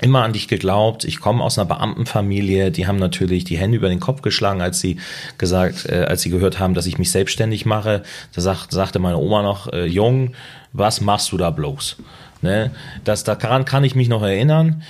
[0.00, 1.04] immer an dich geglaubt.
[1.04, 2.70] Ich komme aus einer Beamtenfamilie.
[2.70, 4.98] Die haben natürlich die Hände über den Kopf geschlagen, als sie
[5.38, 8.02] gesagt, äh, als sie gehört haben, dass ich mich selbstständig mache.
[8.34, 10.34] Da sagt, sagte meine Oma noch, äh, Jung,
[10.72, 11.96] was machst du da bloß?
[12.42, 12.70] Ne?
[13.04, 14.82] Das, daran kann ich mich noch erinnern.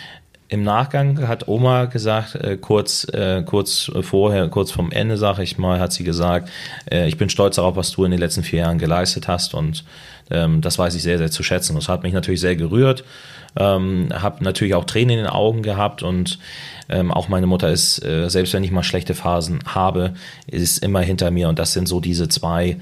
[0.49, 5.59] Im Nachgang hat Oma gesagt, äh, kurz, äh, kurz vorher, kurz vom Ende, sage ich
[5.59, 6.51] mal, hat sie gesagt,
[6.91, 9.85] äh, ich bin stolz darauf, was du in den letzten vier Jahren geleistet hast und
[10.31, 11.75] ähm, das weiß ich sehr, sehr zu schätzen.
[11.75, 13.03] Das hat mich natürlich sehr gerührt,
[13.57, 16.39] ähm, habe natürlich auch Tränen in den Augen gehabt und
[16.89, 20.15] ähm, auch meine Mutter ist, äh, selbst wenn ich mal schlechte Phasen habe,
[20.47, 22.77] ist immer hinter mir und das sind so diese zwei,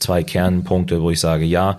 [0.00, 1.78] zwei Kernpunkte, wo ich sage, ja,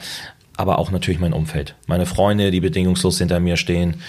[0.56, 1.76] aber auch natürlich mein Umfeld.
[1.86, 4.02] Meine Freunde, die bedingungslos hinter mir stehen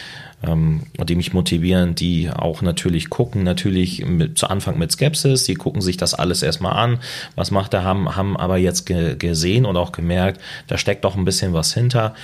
[0.42, 5.44] ähm, und die mich motivieren, die auch natürlich gucken, natürlich mit, zu Anfang mit Skepsis,
[5.44, 7.01] die gucken sich das alles erstmal an,
[7.35, 11.16] was macht er, haben, haben aber jetzt ge gesehen und auch gemerkt, da steckt doch
[11.16, 12.14] ein bisschen was hinter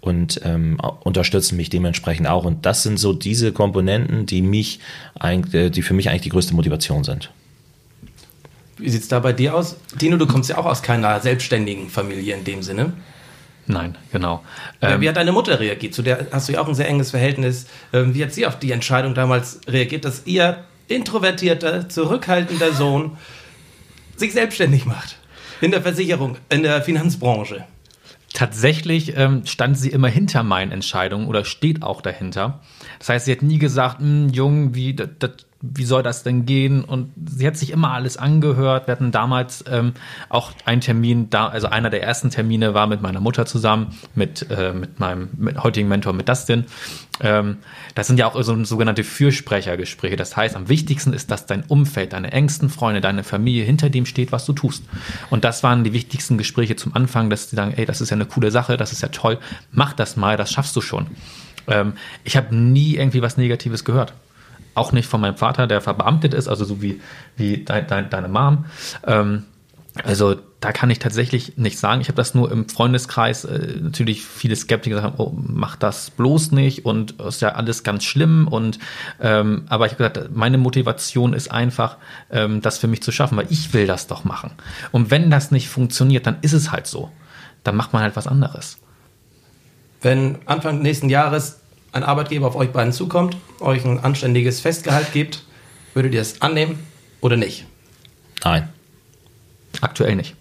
[0.00, 2.44] und ähm, unterstützen mich dementsprechend auch.
[2.44, 4.80] Und das sind so diese Komponenten, die mich
[5.18, 7.30] eigentlich, die für mich eigentlich die größte Motivation sind.
[8.78, 9.76] Wie sieht's da bei dir aus?
[10.00, 12.94] Dino, du kommst ja auch aus keiner selbstständigen Familie in dem Sinne.
[13.66, 14.42] Nein, genau.
[14.80, 15.94] Äh, Ähm, Wie hat deine Mutter reagiert?
[15.94, 17.66] Zu der hast du ja auch ein sehr enges Verhältnis.
[17.92, 23.16] Ähm, Wie hat sie auf die Entscheidung damals reagiert, dass ihr introvertierter, zurückhaltender Sohn
[24.16, 25.16] sich selbstständig macht?
[25.60, 27.64] In der Versicherung, in der Finanzbranche.
[28.34, 32.60] Tatsächlich ähm, stand sie immer hinter meinen Entscheidungen oder steht auch dahinter.
[32.98, 36.84] Das heißt, sie hat nie gesagt, "Hm, Jung, wie, dat, wie soll das denn gehen?
[36.84, 38.88] Und sie hat sich immer alles angehört.
[38.88, 39.92] Wir hatten damals ähm,
[40.28, 44.50] auch einen Termin, da, also einer der ersten Termine war mit meiner Mutter zusammen, mit,
[44.50, 46.64] äh, mit meinem mit heutigen Mentor, mit Dustin.
[47.20, 47.58] Ähm,
[47.94, 50.16] das sind ja auch so sogenannte Fürsprechergespräche.
[50.16, 54.04] Das heißt, am wichtigsten ist, dass dein Umfeld, deine engsten Freunde, deine Familie hinter dem
[54.04, 54.82] steht, was du tust.
[55.30, 58.16] Und das waren die wichtigsten Gespräche zum Anfang, dass die sagen, ey, das ist ja
[58.16, 59.38] eine coole Sache, das ist ja toll,
[59.70, 61.06] mach das mal, das schaffst du schon.
[61.68, 61.92] Ähm,
[62.24, 64.12] ich habe nie irgendwie was Negatives gehört.
[64.74, 67.00] Auch nicht von meinem Vater, der verbeamtet ist, also so wie,
[67.36, 68.64] wie dein, dein, deine Mom.
[69.06, 69.44] Ähm,
[70.04, 72.00] also da kann ich tatsächlich nicht sagen.
[72.00, 76.52] Ich habe das nur im Freundeskreis äh, natürlich viele Skeptiker sagen, oh, mach das bloß
[76.52, 78.48] nicht und ist ja alles ganz schlimm.
[78.48, 78.78] Und
[79.20, 81.96] ähm, aber ich habe gesagt, meine Motivation ist einfach,
[82.30, 84.52] ähm, das für mich zu schaffen, weil ich will das doch machen.
[84.92, 87.10] Und wenn das nicht funktioniert, dann ist es halt so.
[87.64, 88.78] Dann macht man halt was anderes.
[90.00, 91.61] Wenn Anfang nächsten Jahres
[91.92, 95.44] ein Arbeitgeber auf euch beiden zukommt, euch ein anständiges Festgehalt gibt,
[95.94, 96.78] würdet ihr es annehmen
[97.20, 97.66] oder nicht?
[98.44, 98.68] Nein.
[99.80, 100.34] Aktuell nicht.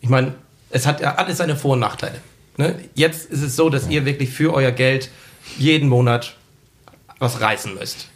[0.00, 0.34] Ich meine,
[0.70, 2.20] es hat ja alles seine Vor- und Nachteile.
[2.56, 2.78] Ne?
[2.94, 5.10] Jetzt ist es so, dass ihr wirklich für euer Geld
[5.58, 6.36] jeden Monat
[7.18, 8.08] was reißen müsst.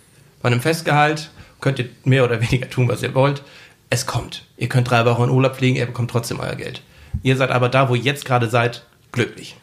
[0.42, 3.42] Bei einem Festgehalt könnt ihr mehr oder weniger tun, was ihr wollt.
[3.90, 4.44] Es kommt.
[4.56, 6.82] Ihr könnt drei Wochen in Urlaub fliegen, ihr bekommt trotzdem euer Geld.
[7.22, 9.56] Ihr seid aber da, wo ihr jetzt gerade seid, glücklich.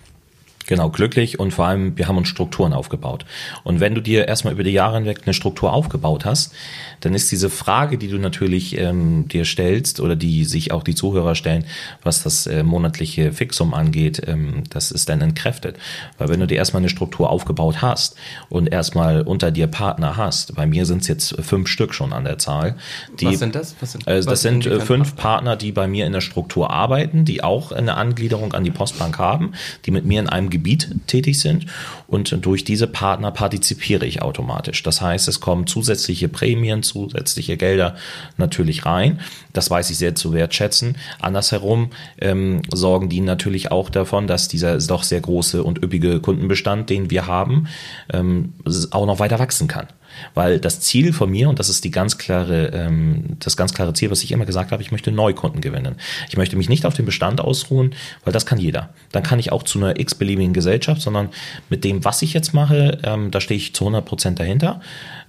[0.68, 3.26] Genau, glücklich und vor allem, wir haben uns Strukturen aufgebaut.
[3.64, 6.54] Und wenn du dir erstmal über die Jahre hinweg eine Struktur aufgebaut hast,
[7.00, 10.94] dann ist diese Frage, die du natürlich ähm, dir stellst oder die sich auch die
[10.96, 11.64] Zuhörer stellen,
[12.04, 15.78] was das äh, monatliche Fixum angeht, ähm, das ist dann entkräftet.
[16.18, 18.16] Weil wenn du dir erstmal eine Struktur aufgebaut hast
[18.50, 22.26] und erstmal unter dir Partner hast, bei mir sind es jetzt fünf Stück schon an
[22.26, 22.76] der Zahl.
[23.22, 23.76] Die, Was sind das?
[23.80, 27.24] Was sind- was das sind äh, fünf Partner, die bei mir in der Struktur arbeiten,
[27.24, 29.54] die auch eine Angliederung an die Postbank haben,
[29.86, 31.66] die mit mir in einem Gebiet tätig sind
[32.08, 34.84] und durch diese Partner partizipiere ich automatisch.
[34.84, 37.96] Das heißt, es kommen zusätzliche Prämien, zusätzliche Gelder
[38.38, 39.20] natürlich rein.
[39.54, 40.96] Das weiß ich sehr zu wertschätzen.
[41.20, 46.90] Andersherum ähm, sorgen die natürlich auch davon, dass dieser doch sehr große und üppige Kundenbestand,
[46.90, 47.68] den wir haben,
[48.12, 48.54] ähm,
[48.92, 49.88] auch noch weiter wachsen kann.
[50.34, 53.94] Weil das Ziel von mir, und das ist die ganz klare, ähm, das ganz klare
[53.94, 55.96] Ziel, was ich immer gesagt habe, ich möchte Neukunden gewinnen.
[56.30, 58.90] Ich möchte mich nicht auf den Bestand ausruhen, weil das kann jeder.
[59.12, 61.30] Dann kann ich auch zu einer x-beliebigen Gesellschaft, sondern
[61.70, 64.82] mit dem, was ich jetzt mache, ähm, da stehe ich zu 100 Prozent dahinter.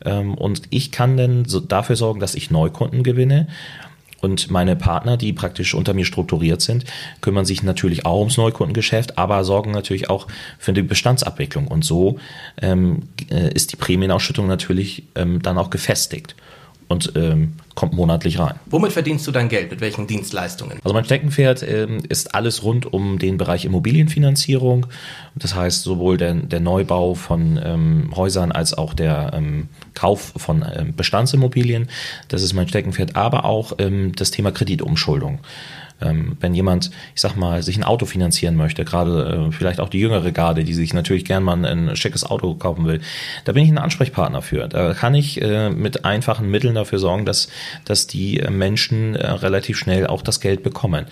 [0.04, 3.48] Ähm, und ich kann dann so dafür sorgen, dass ich Neukunden gewinne.
[4.20, 6.84] Und meine Partner, die praktisch unter mir strukturiert sind,
[7.20, 10.26] kümmern sich natürlich auch ums Neukundengeschäft, aber sorgen natürlich auch
[10.58, 11.68] für die Bestandsabwicklung.
[11.68, 12.18] Und so
[12.60, 16.34] ähm, äh, ist die Prämienausschüttung natürlich ähm, dann auch gefestigt
[16.88, 18.54] und ähm, kommt monatlich rein.
[18.66, 19.70] Womit verdienst du dein Geld?
[19.70, 20.78] Mit welchen Dienstleistungen?
[20.82, 24.86] Also mein Steckenpferd ähm, ist alles rund um den Bereich Immobilienfinanzierung.
[25.34, 30.64] Das heißt sowohl der, der Neubau von ähm, Häusern als auch der ähm, Kauf von
[30.74, 31.88] ähm, Bestandsimmobilien.
[32.28, 35.40] Das ist mein Steckenpferd, aber auch ähm, das Thema Kreditumschuldung.
[36.00, 39.88] Ähm, wenn jemand, ich sag mal, sich ein Auto finanzieren möchte, gerade äh, vielleicht auch
[39.88, 43.00] die jüngere Garde, die sich natürlich gern mal ein, schickes Auto kaufen will,
[43.44, 44.68] da bin ich ein Ansprechpartner für.
[44.68, 47.48] Da kann ich äh, mit einfachen Mitteln dafür sorgen, dass,
[47.84, 51.06] dass die Menschen äh, relativ schnell auch das Geld bekommen.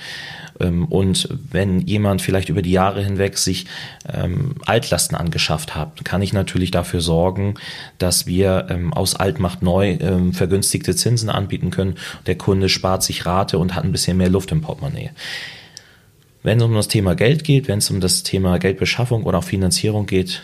[0.61, 3.67] Ähm, und wenn jemand vielleicht über die Jahre hinweg sich
[4.13, 7.55] ähm, Altlasten angeschafft hat, kann ich natürlich dafür sorgen,
[7.99, 9.99] dass wir ähm, aus Altmacht neu
[10.33, 11.97] vergünstigte Zinsen anbieten können.
[12.27, 15.11] Der Kunde spart sich Rate und hat ein bisschen mehr Luft im Portemonnaie.
[16.43, 19.45] Wenn es um das Thema Geld geht, wenn es um das Thema Geldbeschaffung oder auch
[19.45, 20.43] Finanzierung geht,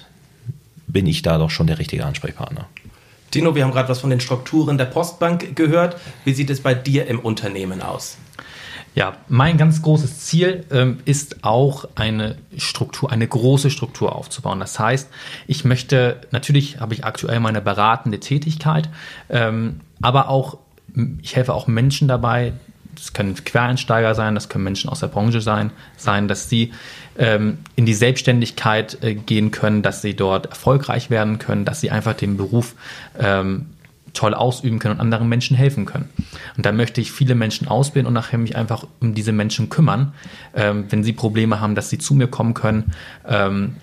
[0.86, 2.68] bin ich da doch schon der richtige Ansprechpartner.
[3.30, 5.96] Tino, wir haben gerade was von den Strukturen der Postbank gehört.
[6.24, 8.18] Wie sieht es bei dir im Unternehmen aus?
[8.94, 14.60] Ja, mein ganz großes Ziel ähm, ist auch eine Struktur, eine große Struktur aufzubauen.
[14.60, 15.08] Das heißt,
[15.46, 18.90] ich möchte, natürlich habe ich aktuell meine beratende Tätigkeit,
[19.30, 20.58] ähm, aber auch,
[21.22, 22.52] ich helfe auch Menschen dabei,
[22.94, 26.72] das können Quereinsteiger sein, das können Menschen aus der Branche sein, sein dass sie
[27.18, 31.90] ähm, in die Selbstständigkeit äh, gehen können, dass sie dort erfolgreich werden können, dass sie
[31.90, 32.74] einfach den Beruf
[33.18, 33.66] ähm,
[34.12, 36.08] toll ausüben können und anderen Menschen helfen können.
[36.56, 40.12] Und da möchte ich viele Menschen ausbilden und nachher mich einfach um diese Menschen kümmern,
[40.54, 42.92] ähm, wenn sie Probleme haben, dass sie zu mir kommen können,
[43.26, 43.76] ähm,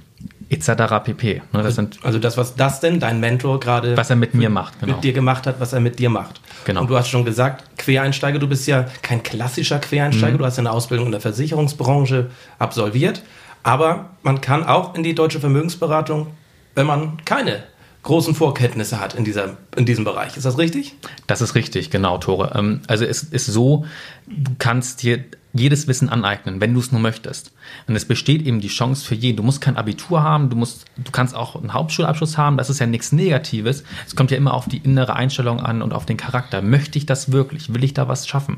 [0.50, 0.72] etc.
[1.04, 1.42] pp.
[1.54, 4.50] Ne, das sind also das, was das denn, dein Mentor gerade was er mit mir
[4.50, 4.94] macht, genau.
[4.94, 6.42] mit dir gemacht hat, was er mit dir macht.
[6.65, 6.82] Genau.
[6.82, 10.38] Und du hast schon gesagt, Quereinsteiger, du bist ja kein klassischer Quereinsteiger, mhm.
[10.39, 13.22] du hast eine Ausbildung in der Versicherungsbranche absolviert,
[13.63, 16.28] aber man kann auch in die deutsche Vermögensberatung,
[16.76, 17.63] wenn man keine
[18.04, 20.38] großen Vorkenntnisse hat in, dieser, in diesem Bereich.
[20.38, 20.96] Ist das richtig?
[21.28, 22.54] Das ist richtig, genau, Tore.
[22.56, 23.86] Ähm, also es ist so,
[24.28, 27.52] du kannst dir jedes Wissen aneignen, wenn du es nur möchtest.
[27.88, 29.38] Und es besteht eben die Chance für jeden.
[29.38, 32.58] Du musst kein Abitur haben, du musst, du kannst auch einen Hauptschulabschluss haben.
[32.58, 33.84] Das ist ja nichts Negatives.
[34.06, 36.62] Es kommt ja immer auf die innere Einstellung an und auf den Charakter.
[36.62, 37.74] Möchte ich das wirklich?
[37.74, 38.58] Will ich da was schaffen?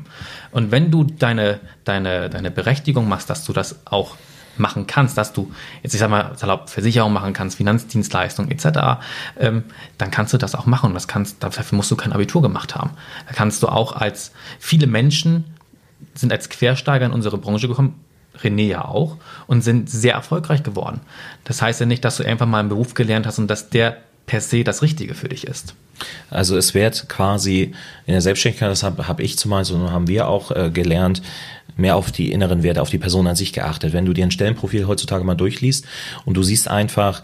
[0.50, 4.16] Und wenn du deine, deine, deine Berechtigung machst, dass du das auch
[4.56, 9.00] machen kannst, dass du jetzt, ich sag mal, salopp Versicherung machen kannst, Finanzdienstleistungen etc.,
[9.38, 9.64] ähm,
[9.98, 10.94] dann kannst du das auch machen.
[10.94, 12.90] Das kannst, dafür musst du kein Abitur gemacht haben.
[13.26, 15.44] Da kannst du auch als viele Menschen
[16.14, 18.00] sind als Quersteiger in unsere Branche gekommen,
[18.42, 21.00] René ja auch, und sind sehr erfolgreich geworden.
[21.44, 23.98] Das heißt ja nicht, dass du einfach mal einen Beruf gelernt hast und dass der
[24.26, 25.74] per se das Richtige für dich ist.
[26.30, 27.72] Also es wird quasi
[28.06, 31.22] in der Selbstständigkeit, das habe hab ich zumeist und haben wir auch äh, gelernt,
[31.76, 33.92] mehr auf die inneren Werte, auf die Person an sich geachtet.
[33.92, 35.86] Wenn du dir ein Stellenprofil heutzutage mal durchliest
[36.24, 37.22] und du siehst einfach,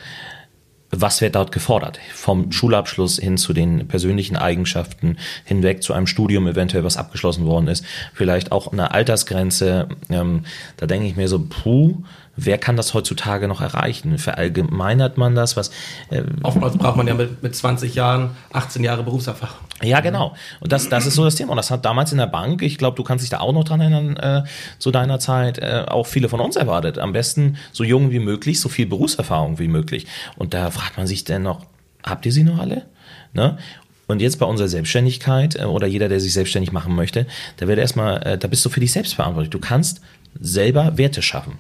[0.91, 1.99] was wird dort gefordert?
[2.15, 7.69] Vom Schulabschluss hin zu den persönlichen Eigenschaften, hinweg zu einem Studium eventuell, was abgeschlossen worden
[7.69, 7.85] ist,
[8.15, 9.89] vielleicht auch eine Altersgrenze.
[10.09, 10.45] Ähm,
[10.79, 12.03] da denke ich mir so, puh,
[12.39, 14.17] wer kann das heutzutage noch erreichen?
[14.17, 15.57] Verallgemeinert man das?
[15.57, 15.71] Was,
[16.11, 19.57] äh, Oftmals braucht man ja mit, mit 20 Jahren 18 Jahre Berufserfahrung.
[19.83, 20.35] Ja, genau.
[20.61, 21.53] Und das, das ist so das Thema.
[21.53, 23.65] Und das hat damals in der Bank, ich glaube, du kannst dich da auch noch
[23.65, 24.43] dran erinnern, äh,
[24.79, 26.99] zu deiner Zeit, äh, auch viele von uns erwartet.
[26.99, 30.07] Am besten so jung wie möglich, so viel Berufserfahrung wie möglich.
[30.37, 31.67] Und da fragt man sich denn noch,
[32.05, 32.87] habt ihr sie noch alle?
[33.33, 33.59] Ne?
[34.07, 37.79] Und jetzt bei unserer Selbstständigkeit äh, oder jeder, der sich selbstständig machen möchte, da wird
[37.79, 39.51] erstmal, äh, da bist du für dich selbst verantwortlich.
[39.51, 40.01] Du kannst
[40.41, 41.59] selber Werte schaffen.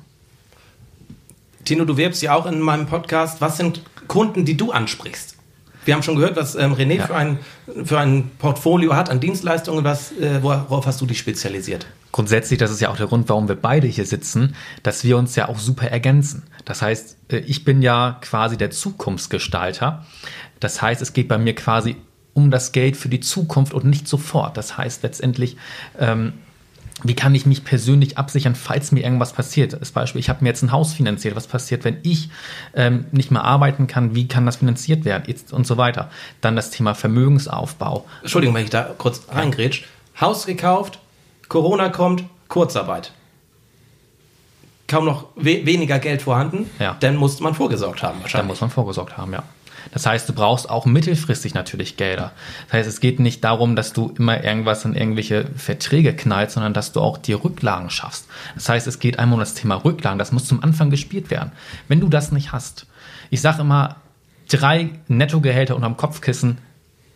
[1.69, 3.43] Tino, du wirbst ja auch in meinem Podcast.
[3.43, 5.37] Was sind Kunden, die du ansprichst?
[5.85, 7.07] Wir haben schon gehört, was ähm, René ja.
[7.07, 7.39] für, ein,
[7.85, 9.85] für ein Portfolio hat an Dienstleistungen.
[9.85, 11.87] Was, äh, worauf hast du dich spezialisiert?
[12.11, 15.37] Grundsätzlich, das ist ja auch der Grund, warum wir beide hier sitzen, dass wir uns
[15.37, 16.45] ja auch super ergänzen.
[16.65, 20.07] Das heißt, äh, ich bin ja quasi der Zukunftsgestalter.
[20.61, 21.97] Das heißt, es geht bei mir quasi
[22.33, 24.57] um das Geld für die Zukunft und nicht sofort.
[24.57, 25.59] Das heißt letztendlich,
[25.99, 26.33] ähm,
[27.05, 29.75] wie kann ich mich persönlich absichern, falls mir irgendwas passiert?
[29.75, 31.37] Als Beispiel, ich habe mir jetzt ein Haus finanziert.
[31.37, 32.31] Was passiert, wenn ich
[32.75, 34.15] ähm, nicht mehr arbeiten kann?
[34.15, 35.25] Wie kann das finanziert werden?
[35.27, 36.11] Jetzt und so weiter.
[36.41, 38.07] Dann das Thema Vermögensaufbau.
[38.23, 39.85] Entschuldigung, wenn ich da kurz reingrätsch.
[40.21, 40.99] Haus gekauft,
[41.49, 43.13] Corona kommt, Kurzarbeit.
[44.89, 46.97] Kaum noch we weniger Geld vorhanden, ja.
[46.99, 48.33] dann muss man vorgesorgt haben wahrscheinlich.
[48.33, 49.43] Dann muss man vorgesorgt haben, ja.
[49.93, 52.33] Das heißt, du brauchst auch mittelfristig natürlich Gelder.
[52.67, 56.75] Das heißt, es geht nicht darum, dass du immer irgendwas in irgendwelche Verträge knallst, sondern
[56.75, 58.27] dass du auch dir Rücklagen schaffst.
[58.55, 60.19] Das heißt, es geht einmal um das Thema Rücklagen.
[60.19, 61.53] Das muss zum Anfang gespielt werden.
[61.89, 62.87] Wenn du das nicht hast,
[63.31, 63.97] ich sage immer,
[64.49, 66.59] drei Nettogehälter unterm Kopfkissen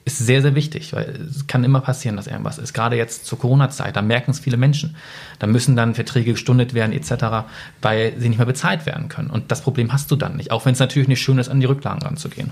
[0.04, 2.72] ist sehr, sehr wichtig, weil es kann immer passieren, dass irgendwas ist.
[2.72, 4.96] Gerade jetzt zur Corona-Zeit, da merken es viele Menschen.
[5.38, 7.46] Da müssen dann Verträge gestundet werden etc.,
[7.80, 9.30] weil sie nicht mehr bezahlt werden können.
[9.30, 11.60] Und das Problem hast du dann nicht, auch wenn es natürlich nicht schön ist, an
[11.60, 12.50] die Rücklagen ranzugehen.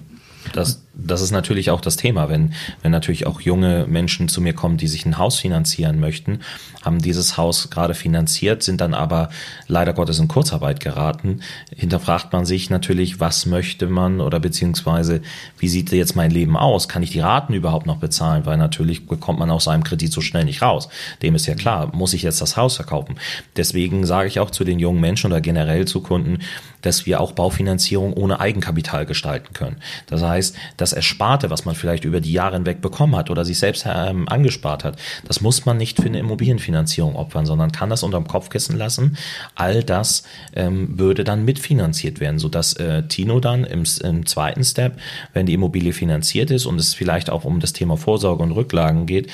[0.53, 4.55] Das, das ist natürlich auch das Thema, wenn, wenn natürlich auch junge Menschen zu mir
[4.55, 6.40] kommen, die sich ein Haus finanzieren möchten,
[6.83, 9.29] haben dieses Haus gerade finanziert, sind dann aber
[9.68, 11.40] leider Gottes in Kurzarbeit geraten,
[11.74, 15.20] hinterfragt man sich natürlich, was möchte man oder beziehungsweise
[15.59, 16.88] wie sieht jetzt mein Leben aus?
[16.88, 18.46] Kann ich die Raten überhaupt noch bezahlen?
[18.46, 20.88] Weil natürlich bekommt man aus einem Kredit so schnell nicht raus.
[21.22, 23.16] Dem ist ja klar, muss ich jetzt das Haus verkaufen.
[23.57, 26.38] Deswegen sage ich auch zu den jungen Menschen oder generell zu Kunden,
[26.82, 29.76] dass wir auch Baufinanzierung ohne Eigenkapital gestalten können.
[30.06, 33.58] Das heißt, das Ersparte, was man vielleicht über die Jahre hinweg bekommen hat oder sich
[33.58, 38.02] selbst ähm, angespart hat, das muss man nicht für eine Immobilienfinanzierung opfern, sondern kann das
[38.02, 39.16] unterm Kopfkissen lassen.
[39.54, 44.98] All das ähm, würde dann mitfinanziert werden, sodass äh, Tino dann im, im zweiten Step,
[45.32, 49.06] wenn die Immobilie finanziert ist und es vielleicht auch um das Thema Vorsorge und Rücklagen
[49.06, 49.30] geht,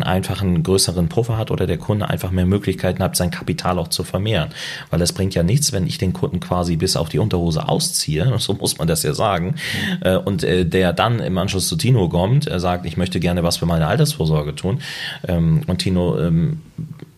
[0.00, 3.88] einfach einen größeren Puffer hat oder der Kunde einfach mehr Möglichkeiten hat, sein Kapital auch
[3.88, 4.50] zu vermehren.
[4.90, 8.34] Weil das bringt ja nichts, wenn ich den Kunden quasi bis auf die Unterhose ausziehe,
[8.38, 9.56] so muss man das ja sagen,
[10.00, 13.42] äh, und äh, der dann im Anschluss zu Tino kommt, er sagt, ich möchte gerne
[13.42, 14.80] was für meine Altersvorsorge tun.
[15.26, 16.60] Ähm, und Tino ähm,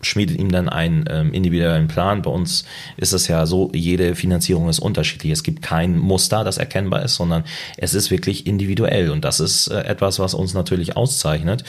[0.03, 2.21] schmiedet ihm dann einen ähm, individuellen Plan.
[2.21, 2.65] Bei uns
[2.97, 5.31] ist es ja so, jede Finanzierung ist unterschiedlich.
[5.31, 7.43] Es gibt kein Muster, das erkennbar ist, sondern
[7.77, 9.09] es ist wirklich individuell.
[9.09, 11.63] Und das ist äh, etwas, was uns natürlich auszeichnet.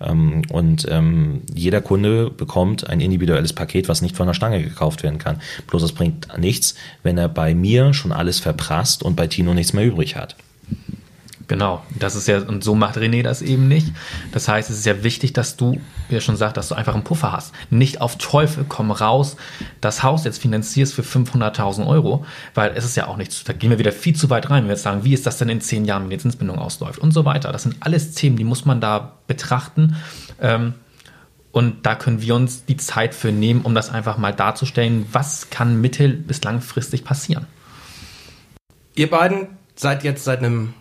[0.00, 5.02] Ähm, und ähm, jeder Kunde bekommt ein individuelles Paket, was nicht von der Stange gekauft
[5.02, 5.40] werden kann.
[5.66, 9.72] Bloß es bringt nichts, wenn er bei mir schon alles verprasst und bei Tino nichts
[9.72, 10.36] mehr übrig hat.
[11.52, 13.92] Genau, das ist ja, und so macht René das eben nicht.
[14.32, 16.94] Das heißt, es ist ja wichtig, dass du, wie er schon sagt, dass du einfach
[16.94, 17.52] einen Puffer hast.
[17.68, 19.36] Nicht auf Teufel komm raus,
[19.82, 23.68] das Haus jetzt finanzierst für 500.000 Euro, weil es ist ja auch nichts, da gehen
[23.68, 25.60] wir wieder viel zu weit rein, wenn wir jetzt sagen, wie ist das denn in
[25.60, 27.52] zehn Jahren, wenn die Zinsbindung ausläuft und so weiter.
[27.52, 29.96] Das sind alles Themen, die muss man da betrachten.
[30.40, 30.72] Ähm,
[31.50, 35.50] und da können wir uns die Zeit für nehmen, um das einfach mal darzustellen, was
[35.50, 37.44] kann mittel- bis langfristig passieren.
[38.94, 40.72] Ihr beiden seid jetzt seit einem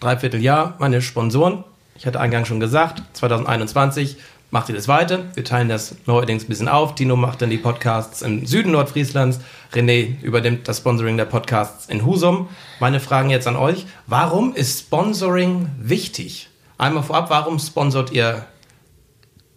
[0.00, 1.64] Dreivierteljahr meine Sponsoren.
[1.96, 4.18] Ich hatte eingangs schon gesagt, 2021
[4.50, 5.24] macht ihr das weiter.
[5.34, 6.94] Wir teilen das neuerdings ein bisschen auf.
[6.94, 9.40] Tino macht dann die Podcasts im Süden Nordfrieslands.
[9.72, 12.48] René übernimmt das Sponsoring der Podcasts in Husum.
[12.80, 13.86] Meine Fragen jetzt an euch.
[14.06, 16.48] Warum ist Sponsoring wichtig?
[16.78, 18.46] Einmal vorab, warum sponsort ihr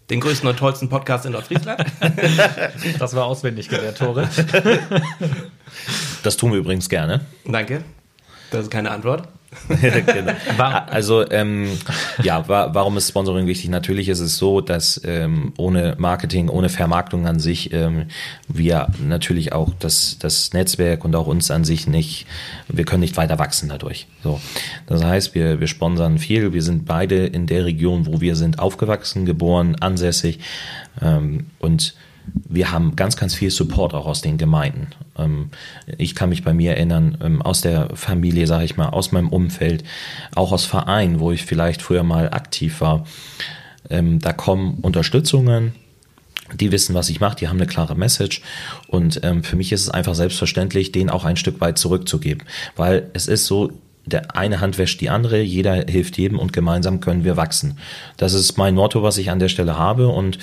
[0.09, 1.85] den größten und tollsten Podcast in Nordfriesland?
[2.99, 4.27] Das war auswendig gelernt, Tore.
[6.23, 7.21] Das tun wir übrigens gerne.
[7.45, 7.83] Danke.
[8.49, 9.27] Das ist keine Antwort.
[9.67, 10.33] genau.
[10.57, 11.67] Also ähm,
[12.23, 13.69] ja, wa warum ist Sponsoring wichtig?
[13.69, 18.05] Natürlich ist es so, dass ähm, ohne Marketing, ohne Vermarktung an sich ähm,
[18.47, 22.27] wir natürlich auch das, das Netzwerk und auch uns an sich nicht,
[22.67, 24.07] wir können nicht weiter wachsen dadurch.
[24.23, 24.39] So,
[24.87, 26.53] das heißt, wir wir sponsern viel.
[26.53, 30.39] Wir sind beide in der Region, wo wir sind, aufgewachsen, geboren, ansässig
[31.01, 31.93] ähm, und
[32.25, 34.87] wir haben ganz, ganz viel Support auch aus den Gemeinden.
[35.17, 35.49] Ähm,
[35.97, 39.29] ich kann mich bei mir erinnern, ähm, aus der Familie, sage ich mal, aus meinem
[39.29, 39.83] Umfeld,
[40.35, 43.05] auch aus Vereinen, wo ich vielleicht früher mal aktiv war.
[43.89, 45.73] Ähm, da kommen Unterstützungen,
[46.53, 48.41] die wissen, was ich mache, die haben eine klare Message
[48.87, 53.29] und für mich ist es einfach selbstverständlich, denen auch ein Stück weit zurückzugeben, weil es
[53.29, 53.71] ist so,
[54.05, 57.77] der eine Hand wäscht die andere, jeder hilft jedem und gemeinsam können wir wachsen.
[58.17, 60.39] Das ist mein Motto, was ich an der Stelle habe und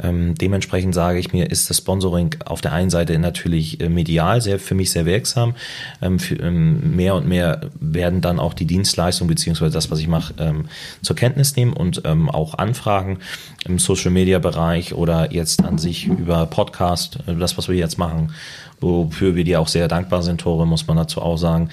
[0.00, 4.40] ähm, dementsprechend sage ich mir, ist das Sponsoring auf der einen Seite natürlich äh, medial
[4.40, 5.54] sehr für mich sehr wirksam.
[6.00, 10.08] Ähm, für, ähm, mehr und mehr werden dann auch die Dienstleistung beziehungsweise das, was ich
[10.08, 10.66] mache, ähm,
[11.02, 13.18] zur Kenntnis nehmen und ähm, auch Anfragen
[13.66, 17.98] im Social Media Bereich oder jetzt an sich über Podcast, äh, das, was wir jetzt
[17.98, 18.32] machen,
[18.80, 21.70] wofür wir dir auch sehr dankbar sind, Tore, muss man dazu auch sagen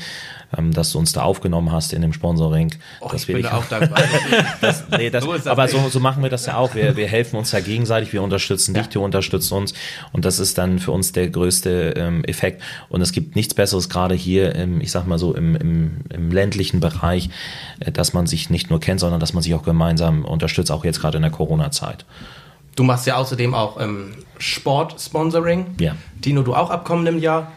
[0.52, 2.74] dass du uns da aufgenommen hast in dem Sponsoring.
[3.02, 4.00] Oh, dass ich wir bin dich, auch dankbar.
[4.62, 6.74] das, nee, das, So aber so, so machen wir das ja auch.
[6.74, 9.74] Wir, wir helfen uns ja gegenseitig, wir unterstützen dich, du unterstützt uns
[10.14, 12.62] und das ist dann für uns der größte ähm, Effekt.
[12.90, 16.32] Und es gibt nichts Besseres, gerade hier, im, ich sag mal so, im, im, im
[16.32, 17.30] ländlichen Bereich,
[17.80, 20.86] äh, dass man sich nicht nur kennt, sondern dass man sich auch gemeinsam unterstützt, auch
[20.86, 22.06] jetzt gerade in der Corona-Zeit.
[22.78, 25.76] Du machst ja außerdem auch ähm, Sport-Sponsoring.
[25.80, 25.96] Ja.
[26.22, 27.52] Tino, du auch ab kommendem Jahr.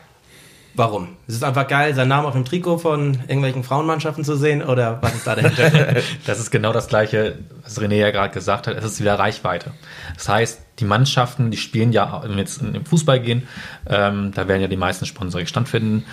[0.75, 1.09] Warum?
[1.27, 5.03] Es ist einfach geil, seinen Namen auf dem Trikot von irgendwelchen Frauenmannschaften zu sehen oder
[5.03, 6.01] was ist da dahinter?
[6.27, 8.77] Das ist genau das Gleiche, was René ja gerade gesagt hat.
[8.77, 9.73] Es ist wieder Reichweite.
[10.15, 13.49] Das heißt, die Mannschaften, die spielen ja, wenn wir jetzt den Fußball gehen,
[13.89, 16.05] ähm, da werden ja die meisten Sponsoring stattfinden,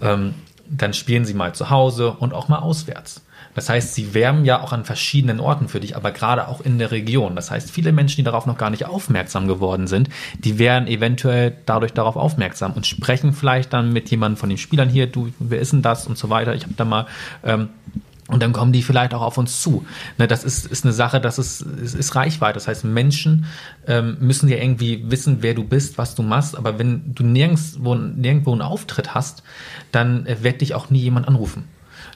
[0.00, 0.34] ähm,
[0.68, 3.25] dann spielen sie mal zu Hause und auch mal auswärts.
[3.56, 6.78] Das heißt, sie werben ja auch an verschiedenen Orten für dich, aber gerade auch in
[6.78, 7.34] der Region.
[7.34, 11.56] Das heißt, viele Menschen, die darauf noch gar nicht aufmerksam geworden sind, die werden eventuell
[11.66, 15.58] dadurch darauf aufmerksam und sprechen vielleicht dann mit jemandem von den Spielern hier, du, wer
[15.58, 16.54] ist denn das und so weiter.
[16.54, 17.06] Ich habe da mal
[17.42, 17.70] ähm,
[18.28, 19.86] und dann kommen die vielleicht auch auf uns zu.
[20.18, 22.54] Ne, das ist, ist eine Sache, das ist, ist, ist Reichweite.
[22.54, 23.46] Das heißt, Menschen
[23.86, 26.56] ähm, müssen ja irgendwie wissen, wer du bist, was du machst.
[26.56, 29.44] Aber wenn du nirgendwo, nirgendwo einen Auftritt hast,
[29.92, 31.64] dann äh, wird dich auch nie jemand anrufen.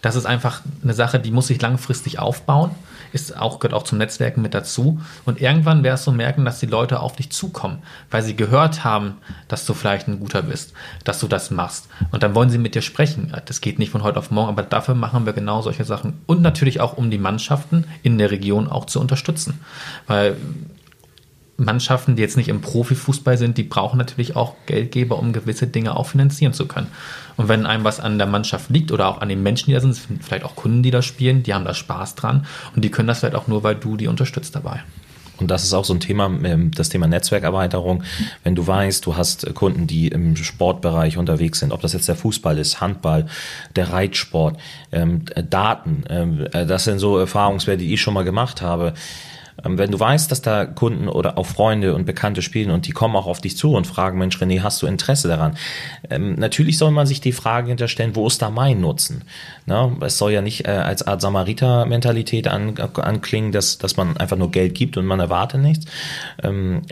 [0.03, 2.71] Das ist einfach eine Sache, die muss sich langfristig aufbauen.
[3.13, 5.01] Ist auch, gehört auch zum Netzwerken mit dazu.
[5.25, 9.17] Und irgendwann wirst du merken, dass die Leute auf dich zukommen, weil sie gehört haben,
[9.49, 10.73] dass du vielleicht ein guter bist,
[11.05, 11.89] dass du das machst.
[12.13, 13.33] Und dann wollen sie mit dir sprechen.
[13.47, 16.21] Das geht nicht von heute auf morgen, aber dafür machen wir genau solche Sachen.
[16.27, 19.61] Und natürlich auch, um die Mannschaften in der Region auch zu unterstützen.
[20.07, 20.37] Weil
[21.61, 25.97] Mannschaften, die jetzt nicht im Profifußball sind, die brauchen natürlich auch Geldgeber, um gewisse Dinge
[25.97, 26.89] auch finanzieren zu können.
[27.37, 29.81] Und wenn einem was an der Mannschaft liegt oder auch an den Menschen, die da
[29.81, 33.09] sind, vielleicht auch Kunden, die da spielen, die haben da Spaß dran und die können
[33.09, 34.83] das vielleicht auch nur, weil du die unterstützt dabei.
[35.41, 38.05] Und das ist auch so ein Thema, ähm, das Thema Netzwerkerweiterung.
[38.45, 42.17] Wenn du weißt, du hast Kunden, die im Sportbereich unterwegs sind, ob das jetzt der
[42.17, 43.27] Fußball ist, Handball,
[43.75, 44.59] der Reitsport,
[44.93, 48.93] ähm, Daten, ähm, äh, das sind so Erfahrungswerte, die ich schon mal gemacht habe
[49.65, 53.17] wenn du weißt, dass da Kunden oder auch Freunde und Bekannte spielen und die kommen
[53.17, 55.57] auch auf dich zu und fragen, Mensch, René, hast du Interesse daran?
[56.09, 59.25] Ähm, natürlich soll man sich die Frage hinterstellen, wo ist da mein Nutzen?
[59.67, 64.37] Na, es soll ja nicht äh, als Art Samariter-Mentalität an, anklingen, dass, dass man einfach
[64.37, 65.87] nur Geld gibt und man erwartet nichts.
[66.43, 66.83] Ähm,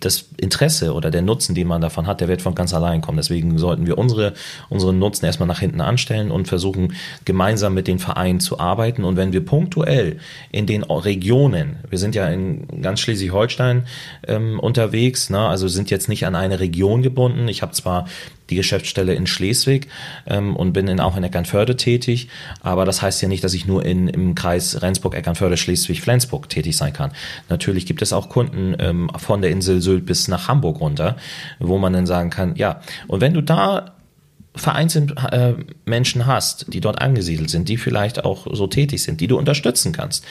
[0.00, 3.18] das Interesse oder der Nutzen, den man davon hat, der wird von ganz allein kommen.
[3.18, 4.34] Deswegen sollten wir unsere,
[4.68, 6.94] unseren Nutzen erstmal nach hinten anstellen und versuchen,
[7.24, 9.04] gemeinsam mit den Vereinen zu arbeiten.
[9.04, 10.18] Und wenn wir punktuell
[10.50, 13.84] in den Regionen, wir sind ja in ganz Schleswig-Holstein
[14.26, 17.48] ähm, unterwegs, ne, also sind jetzt nicht an eine Region gebunden.
[17.48, 18.06] Ich habe zwar
[18.50, 19.88] die Geschäftsstelle in Schleswig
[20.26, 22.28] ähm, und bin in, auch in Eckernförde tätig.
[22.60, 26.48] Aber das heißt ja nicht, dass ich nur in, im Kreis Rendsburg, Eckernförde, Schleswig, Flensburg
[26.48, 27.12] tätig sein kann.
[27.48, 31.16] Natürlich gibt es auch Kunden ähm, von der Insel Sylt bis nach Hamburg runter,
[31.58, 33.92] wo man dann sagen kann, ja, und wenn du da
[34.54, 39.26] vereinzelt äh, Menschen hast, die dort angesiedelt sind, die vielleicht auch so tätig sind, die
[39.26, 40.24] du unterstützen kannst,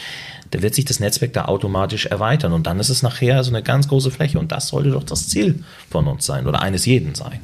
[0.52, 3.64] da wird sich das Netzwerk da automatisch erweitern und dann ist es nachher so eine
[3.64, 7.16] ganz große Fläche und das sollte doch das Ziel von uns sein oder eines jeden
[7.16, 7.40] sein.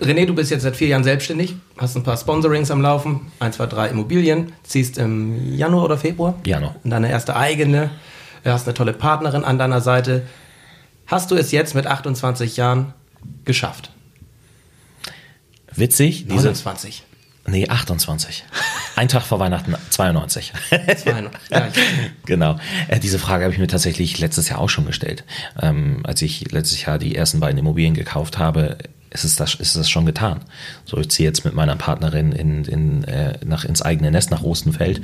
[0.00, 3.52] René, du bist jetzt seit vier Jahren selbstständig, hast ein paar Sponsorings am Laufen, ein,
[3.52, 6.74] zwei, drei Immobilien, ziehst im Januar oder Februar Januar.
[6.82, 7.90] in deine erste eigene,
[8.44, 10.22] hast eine tolle Partnerin an deiner Seite.
[11.06, 12.94] Hast du es jetzt mit 28 Jahren
[13.44, 13.90] geschafft?
[15.74, 16.24] Witzig.
[16.26, 17.04] Diese 29.
[17.46, 18.44] Nee, 28.
[18.94, 20.52] Ein Tag vor Weihnachten 92.
[21.50, 21.68] ja,
[22.26, 22.58] genau.
[22.88, 25.24] Äh, diese Frage habe ich mir tatsächlich letztes Jahr auch schon gestellt.
[25.60, 28.78] Ähm, als ich letztes Jahr die ersten beiden Immobilien gekauft habe,
[29.12, 30.40] ist es das, ist es schon getan.
[30.84, 34.42] So, ich ziehe jetzt mit meiner Partnerin in, in, äh, nach, ins eigene Nest nach
[34.42, 35.00] Ostenfeld.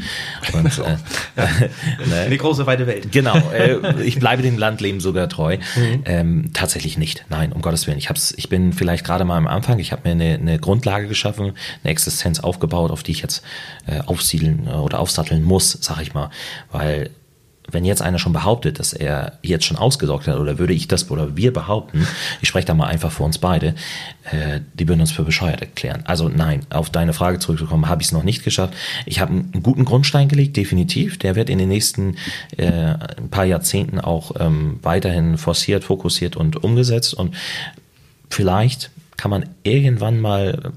[0.52, 0.96] Und, äh,
[2.08, 2.30] ne?
[2.30, 3.12] Die große weite Welt.
[3.12, 5.58] Genau, äh, ich bleibe dem Landleben sogar treu.
[5.76, 6.02] Mhm.
[6.06, 7.24] Ähm, tatsächlich nicht.
[7.28, 7.98] Nein, um Gottes Willen.
[7.98, 11.08] Ich, hab's, ich bin vielleicht gerade mal am Anfang, ich habe mir eine, eine Grundlage
[11.08, 11.52] geschaffen,
[11.82, 13.42] eine Existenz aufgebaut, auf die ich jetzt
[13.86, 16.30] äh, aufsiedeln äh, oder aufsatteln muss, sag ich mal.
[16.72, 17.10] Weil
[17.70, 21.10] wenn jetzt einer schon behauptet, dass er jetzt schon ausgesorgt hat, oder würde ich das
[21.10, 22.06] oder wir behaupten,
[22.40, 23.74] ich spreche da mal einfach für uns beide,
[24.30, 26.02] äh, die würden uns für bescheuert erklären.
[26.04, 28.74] Also nein, auf deine Frage zurückzukommen, habe ich es noch nicht geschafft.
[29.06, 31.18] Ich habe einen guten Grundstein gelegt, definitiv.
[31.18, 32.16] Der wird in den nächsten
[32.56, 37.14] äh, ein paar Jahrzehnten auch ähm, weiterhin forciert, fokussiert und umgesetzt.
[37.14, 37.34] Und
[38.30, 40.72] vielleicht kann man irgendwann mal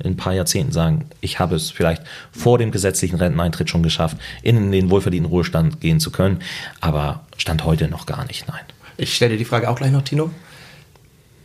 [0.00, 4.16] in ein paar Jahrzehnten sagen, ich habe es vielleicht vor dem gesetzlichen Renteneintritt schon geschafft,
[4.42, 6.40] in den wohlverdienten Ruhestand gehen zu können,
[6.80, 8.60] aber Stand heute noch gar nicht, nein.
[8.96, 10.30] Ich stelle dir die Frage auch gleich noch, Tino.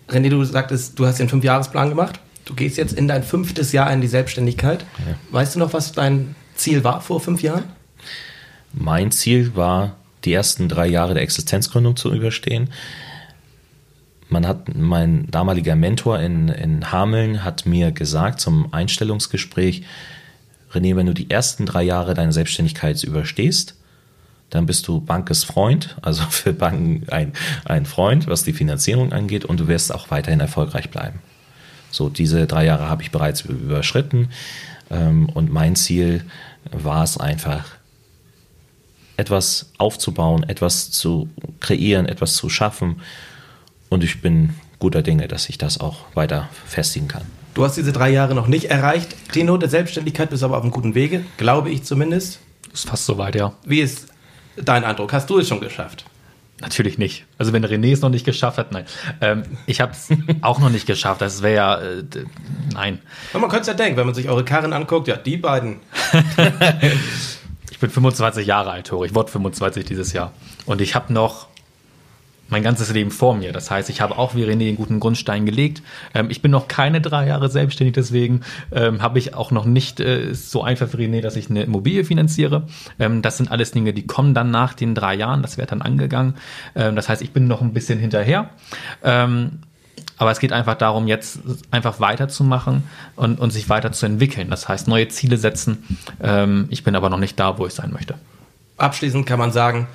[0.09, 2.19] René, du sagtest, du hast den Fünfjahresplan gemacht.
[2.45, 4.85] Du gehst jetzt in dein fünftes Jahr in die Selbstständigkeit.
[4.99, 5.15] Ja.
[5.31, 7.65] Weißt du noch, was dein Ziel war vor fünf Jahren?
[8.73, 12.69] Mein Ziel war, die ersten drei Jahre der Existenzgründung zu überstehen
[14.29, 19.83] man hat, mein damaliger Mentor in, in Hameln hat mir gesagt zum Einstellungsgespräch,
[20.73, 23.75] René, wenn du die ersten drei Jahre deiner Selbstständigkeit überstehst,
[24.49, 27.33] dann bist du Bankes Freund, also für Banken ein,
[27.65, 31.19] ein Freund, was die Finanzierung angeht, und du wirst auch weiterhin erfolgreich bleiben.
[31.89, 34.29] So, diese drei Jahre habe ich bereits überschritten
[34.89, 36.23] ähm, und mein Ziel
[36.71, 37.77] war es einfach,
[39.15, 41.27] etwas aufzubauen, etwas zu
[41.59, 43.01] kreieren, etwas zu schaffen
[43.89, 47.23] und ich bin guter Dinge, dass ich das auch weiter festigen kann.
[47.53, 49.15] Du hast diese drei Jahre noch nicht erreicht.
[49.31, 52.39] Tino, der Selbstständigkeit bist aber auf einem guten Wege, glaube ich zumindest.
[52.71, 53.53] Ist fast soweit, ja.
[53.65, 54.07] Wie ist
[54.55, 55.11] dein Eindruck?
[55.13, 56.05] Hast du es schon geschafft?
[56.59, 57.25] Natürlich nicht.
[57.37, 58.85] Also wenn René es noch nicht geschafft hat, nein.
[59.21, 60.09] Ähm, ich habe es
[60.41, 61.21] auch noch nicht geschafft.
[61.21, 62.03] Das wäre ja, äh,
[62.73, 62.99] nein.
[63.31, 65.79] Aber man könnte es ja denken, wenn man sich eure Karren anguckt, ja, die beiden.
[67.71, 69.05] ich bin 25 Jahre alt, Tore.
[69.05, 70.31] Ich wurde 25 dieses Jahr.
[70.65, 71.47] Und ich habe noch
[72.49, 73.51] mein ganzes Leben vor mir.
[73.51, 75.81] Das heißt, ich habe auch wie René einen guten Grundstein gelegt.
[76.13, 78.41] Ähm, ich bin noch keine drei Jahre selbstständig, deswegen
[78.71, 82.03] ähm, habe ich auch noch nicht äh, so einfach wie René, dass ich eine Immobilie
[82.03, 82.67] finanziere.
[82.99, 85.41] Ähm, das sind alles Dinge, die kommen dann nach den drei Jahren.
[85.41, 86.35] Das wird dann angegangen.
[86.75, 88.49] Ähm, das heißt, ich bin noch ein bisschen hinterher.
[89.03, 89.59] Ähm,
[90.17, 91.39] aber es geht einfach darum, jetzt
[91.69, 92.83] einfach weiterzumachen
[93.15, 94.49] und, und sich weiterzuentwickeln.
[94.49, 95.83] Das heißt, neue Ziele setzen.
[96.21, 98.15] Ähm, ich bin aber noch nicht da, wo ich sein möchte.
[98.77, 99.87] Abschließend kann man sagen,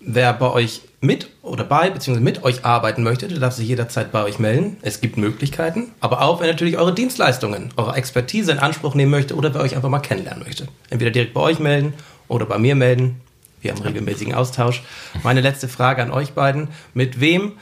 [0.00, 2.20] wer bei euch mit oder bei bzw.
[2.20, 4.76] mit euch arbeiten möchte, der darf sich jederzeit bei euch melden.
[4.82, 9.36] Es gibt Möglichkeiten, aber auch wer natürlich eure Dienstleistungen, eure Expertise in Anspruch nehmen möchte
[9.36, 10.68] oder wer euch einfach mal kennenlernen möchte.
[10.90, 11.94] Entweder direkt bei euch melden
[12.28, 13.20] oder bei mir melden.
[13.62, 14.82] Wir haben regelmäßigen Austausch.
[15.22, 16.68] Meine letzte Frage an euch beiden.
[16.94, 17.52] Mit wem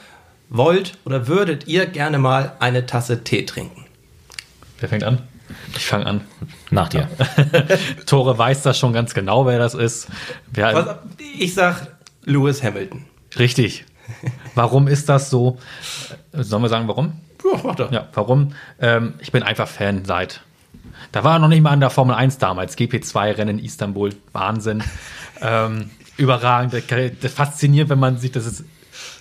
[0.49, 3.85] wollt oder würdet ihr gerne mal eine Tasse Tee trinken?
[4.79, 5.21] Wer fängt an?
[5.75, 6.21] Ich fange an.
[6.71, 7.07] Nach dir.
[8.05, 10.07] Tore weiß das schon ganz genau, wer das ist.
[10.51, 10.95] Wer, Was,
[11.37, 11.87] ich sag
[12.23, 13.05] Lewis Hamilton.
[13.37, 13.85] Richtig.
[14.53, 15.57] Warum ist das so?
[16.31, 17.13] Sollen wir sagen, warum?
[17.43, 17.91] Ja, mach doch.
[17.91, 18.53] Ja, warum?
[18.79, 20.41] Ähm, ich bin einfach Fan seit.
[21.11, 22.77] Da war er noch nicht mal an der Formel 1 damals.
[22.77, 24.11] GP2-Rennen in Istanbul.
[24.31, 24.83] Wahnsinn.
[25.41, 26.73] ähm, überragend.
[27.21, 28.63] Das fasziniert, wenn man sieht, das ist.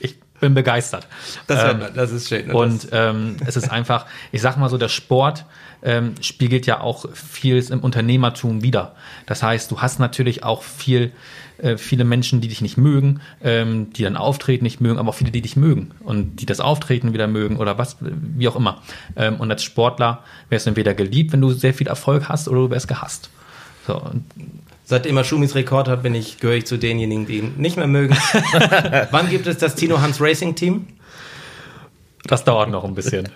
[0.00, 1.06] Ich bin begeistert.
[1.46, 2.50] Das, Ähm, man, das ist schön.
[2.50, 5.44] und ähm, es ist einfach, ich sag mal so, der Sport
[5.82, 8.94] ähm, spiegelt ja auch vieles im Unternehmertum wider.
[9.26, 11.12] Das heißt, du hast natürlich auch viel,
[11.58, 15.14] äh, viele Menschen, die dich nicht mögen, ähm, die dein Auftreten nicht mögen, aber auch
[15.14, 18.82] viele, die dich mögen und die das Auftreten wieder mögen oder was, wie auch immer.
[19.16, 22.60] Ähm, und als Sportler wärst du entweder geliebt, wenn du sehr viel Erfolg hast, oder
[22.60, 23.30] du wärst gehasst.
[23.86, 24.02] So,
[24.86, 27.86] Seitdem er Schumis Rekord hat, bin ich, gehöre ich zu denjenigen, die ihn nicht mehr
[27.86, 28.14] mögen.
[29.10, 30.86] Wann gibt es das Tino Hans Racing Team?
[32.26, 33.28] das dauert noch ein bisschen.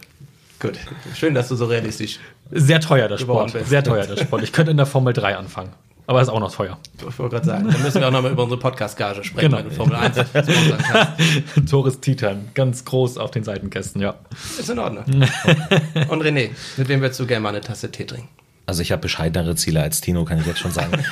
[0.60, 0.78] Gut.
[1.14, 2.18] Schön, dass du so realistisch.
[2.50, 3.52] Sehr teuer, der Sport.
[3.52, 3.68] bist.
[3.68, 4.42] Sehr teuer, der Sport.
[4.42, 5.70] Ich könnte in der Formel 3 anfangen.
[6.08, 6.78] Aber ist auch noch teuer.
[7.06, 9.58] Ich wollte gerade sagen, dann müssen wir auch nochmal über unsere Podcast-Gage sprechen, Genau.
[9.58, 11.70] wenn du Formel 1 sponsern kannst.
[11.70, 14.14] Tores Titan, ganz groß auf den Seitenkästen, ja.
[14.58, 15.04] Ist in Ordnung.
[16.08, 16.48] Und René,
[16.78, 18.28] mit wem würdest du gerne mal eine Tasse Tee trinken?
[18.64, 20.92] Also ich habe bescheidenere Ziele als Tino, kann ich jetzt schon sagen.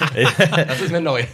[0.55, 1.24] Das ist mir neu.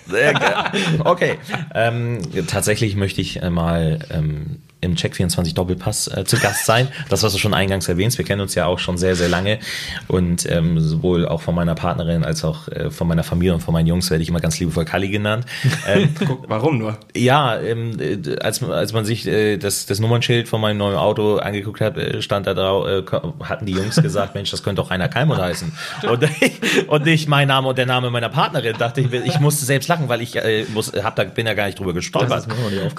[1.04, 1.38] Okay.
[1.74, 6.88] Ähm, tatsächlich möchte ich äh, mal ähm, im Check 24 Doppelpass äh, zu Gast sein.
[7.08, 8.18] Das, was du schon eingangs erwähnst.
[8.18, 9.60] Wir kennen uns ja auch schon sehr, sehr lange.
[10.08, 13.72] Und ähm, sowohl auch von meiner Partnerin als auch äh, von meiner Familie und von
[13.72, 15.46] meinen Jungs werde ich immer ganz liebevoll Kali genannt.
[15.86, 16.14] Ähm,
[16.48, 16.98] warum nur?
[17.14, 21.36] ja, ähm, äh, als, als man sich äh, das, das Nummernschild von meinem neuen Auto
[21.36, 23.02] angeguckt hat, äh, stand da drauf, äh,
[23.44, 25.72] hatten die Jungs gesagt, Mensch, das könnte doch Rainer Kalmund heißen.
[26.10, 26.28] Und,
[26.88, 28.76] und nicht mein Name und der Name meiner Partnerin.
[28.76, 30.36] Dachte ich, ich musste selbst lachen, weil ich
[30.74, 32.48] muss, hab da, bin ja gar nicht drüber gestolpert.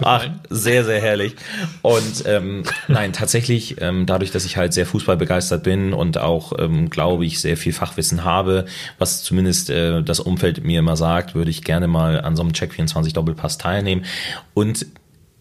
[0.03, 1.36] Ach, sehr, sehr herrlich.
[1.82, 6.89] Und ähm, nein, tatsächlich, ähm, dadurch, dass ich halt sehr fußballbegeistert bin und auch, ähm,
[6.89, 8.65] glaube ich, sehr viel Fachwissen habe,
[8.97, 12.53] was zumindest äh, das Umfeld mir immer sagt, würde ich gerne mal an so einem
[12.53, 14.05] Check 24 Doppelpass teilnehmen.
[14.53, 14.86] Und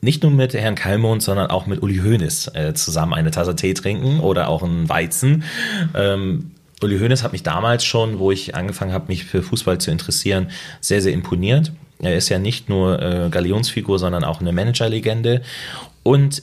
[0.01, 3.73] nicht nur mit Herrn Kalmund, sondern auch mit Uli Hoeneß äh, zusammen eine Tasse Tee
[3.73, 5.45] trinken oder auch einen Weizen.
[5.95, 6.51] Ähm,
[6.83, 10.49] Uli Hoeneß hat mich damals schon, wo ich angefangen habe, mich für Fußball zu interessieren,
[10.81, 11.73] sehr, sehr imponiert.
[12.03, 15.43] Er ist ja nicht nur äh, Galionsfigur, sondern auch eine Managerlegende.
[16.03, 16.43] Und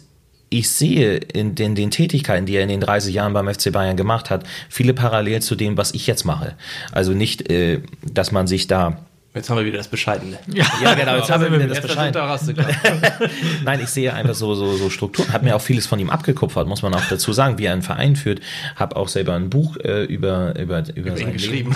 [0.50, 3.98] ich sehe in den, den Tätigkeiten, die er in den 30 Jahren beim FC Bayern
[3.98, 6.56] gemacht hat, viele Parallelen zu dem, was ich jetzt mache.
[6.92, 8.98] Also nicht, äh, dass man sich da
[9.36, 10.40] Jetzt haben wir wieder das Bescheidene.
[10.48, 12.16] ja, genau, jetzt haben wir wieder das Jetzt Bescheid.
[12.16, 12.76] versucht rauszukommen.
[13.64, 15.32] Nein, ich sehe einfach so, so, so Strukturen.
[15.32, 17.84] Hab mir auch vieles von ihm abgekupfert, muss man auch dazu sagen, wie er einen
[17.84, 18.40] Verein führt.
[18.76, 21.76] Hab auch selber ein Buch äh, über, über, über, Ihn sein geschrieben.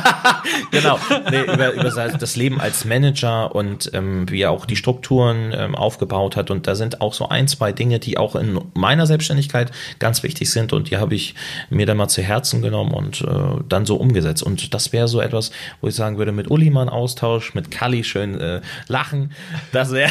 [0.70, 0.98] genau,
[1.30, 5.52] nee, über, über sein- das Leben als Manager und ähm, wie er auch die Strukturen
[5.54, 6.50] ähm, aufgebaut hat.
[6.50, 10.50] Und da sind auch so ein, zwei Dinge, die auch in meiner Selbstständigkeit ganz wichtig
[10.50, 11.34] sind und die habe ich
[11.68, 13.26] mir dann mal zu Herzen genommen und äh,
[13.68, 14.42] dann so umgesetzt.
[14.42, 15.50] Und das wäre so etwas,
[15.82, 19.32] wo ich sagen würde, mit Uli einen Austausch, mit Kalli schön äh, lachen.
[19.72, 20.10] Das wäre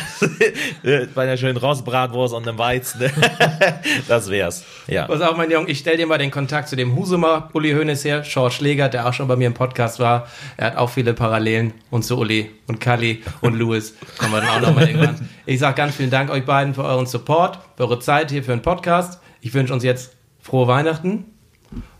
[1.15, 3.09] bei einer schönen Rostbratwurst und einem Weizen.
[4.07, 4.65] das wär's.
[4.87, 5.05] Ja.
[5.07, 8.05] Pass auf, mein Junge, ich stell dir mal den Kontakt zu dem Husumer Uli Hoeneß
[8.05, 10.27] her, George Schläger, der auch schon bei mir im Podcast war.
[10.57, 14.49] Er hat auch viele Parallelen und zu Uli und Kali und Louis kommen wir dann
[14.49, 15.29] auch nochmal irgendwann.
[15.45, 18.51] Ich sage ganz vielen Dank euch beiden für euren Support, für eure Zeit hier für
[18.51, 19.19] den Podcast.
[19.41, 21.25] Ich wünsche uns jetzt frohe Weihnachten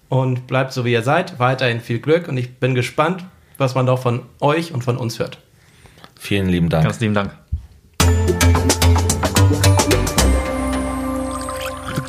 [0.10, 1.40] und bleibt so wie ihr seid.
[1.40, 3.26] Weiterhin viel Glück und ich bin gespannt,
[3.60, 5.40] was man noch von euch und von uns hört.
[6.20, 6.84] Vielen lieben Dank.
[6.84, 7.32] Ganz lieben Dank.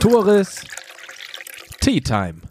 [0.00, 0.62] Tores
[1.80, 2.49] Tea Time.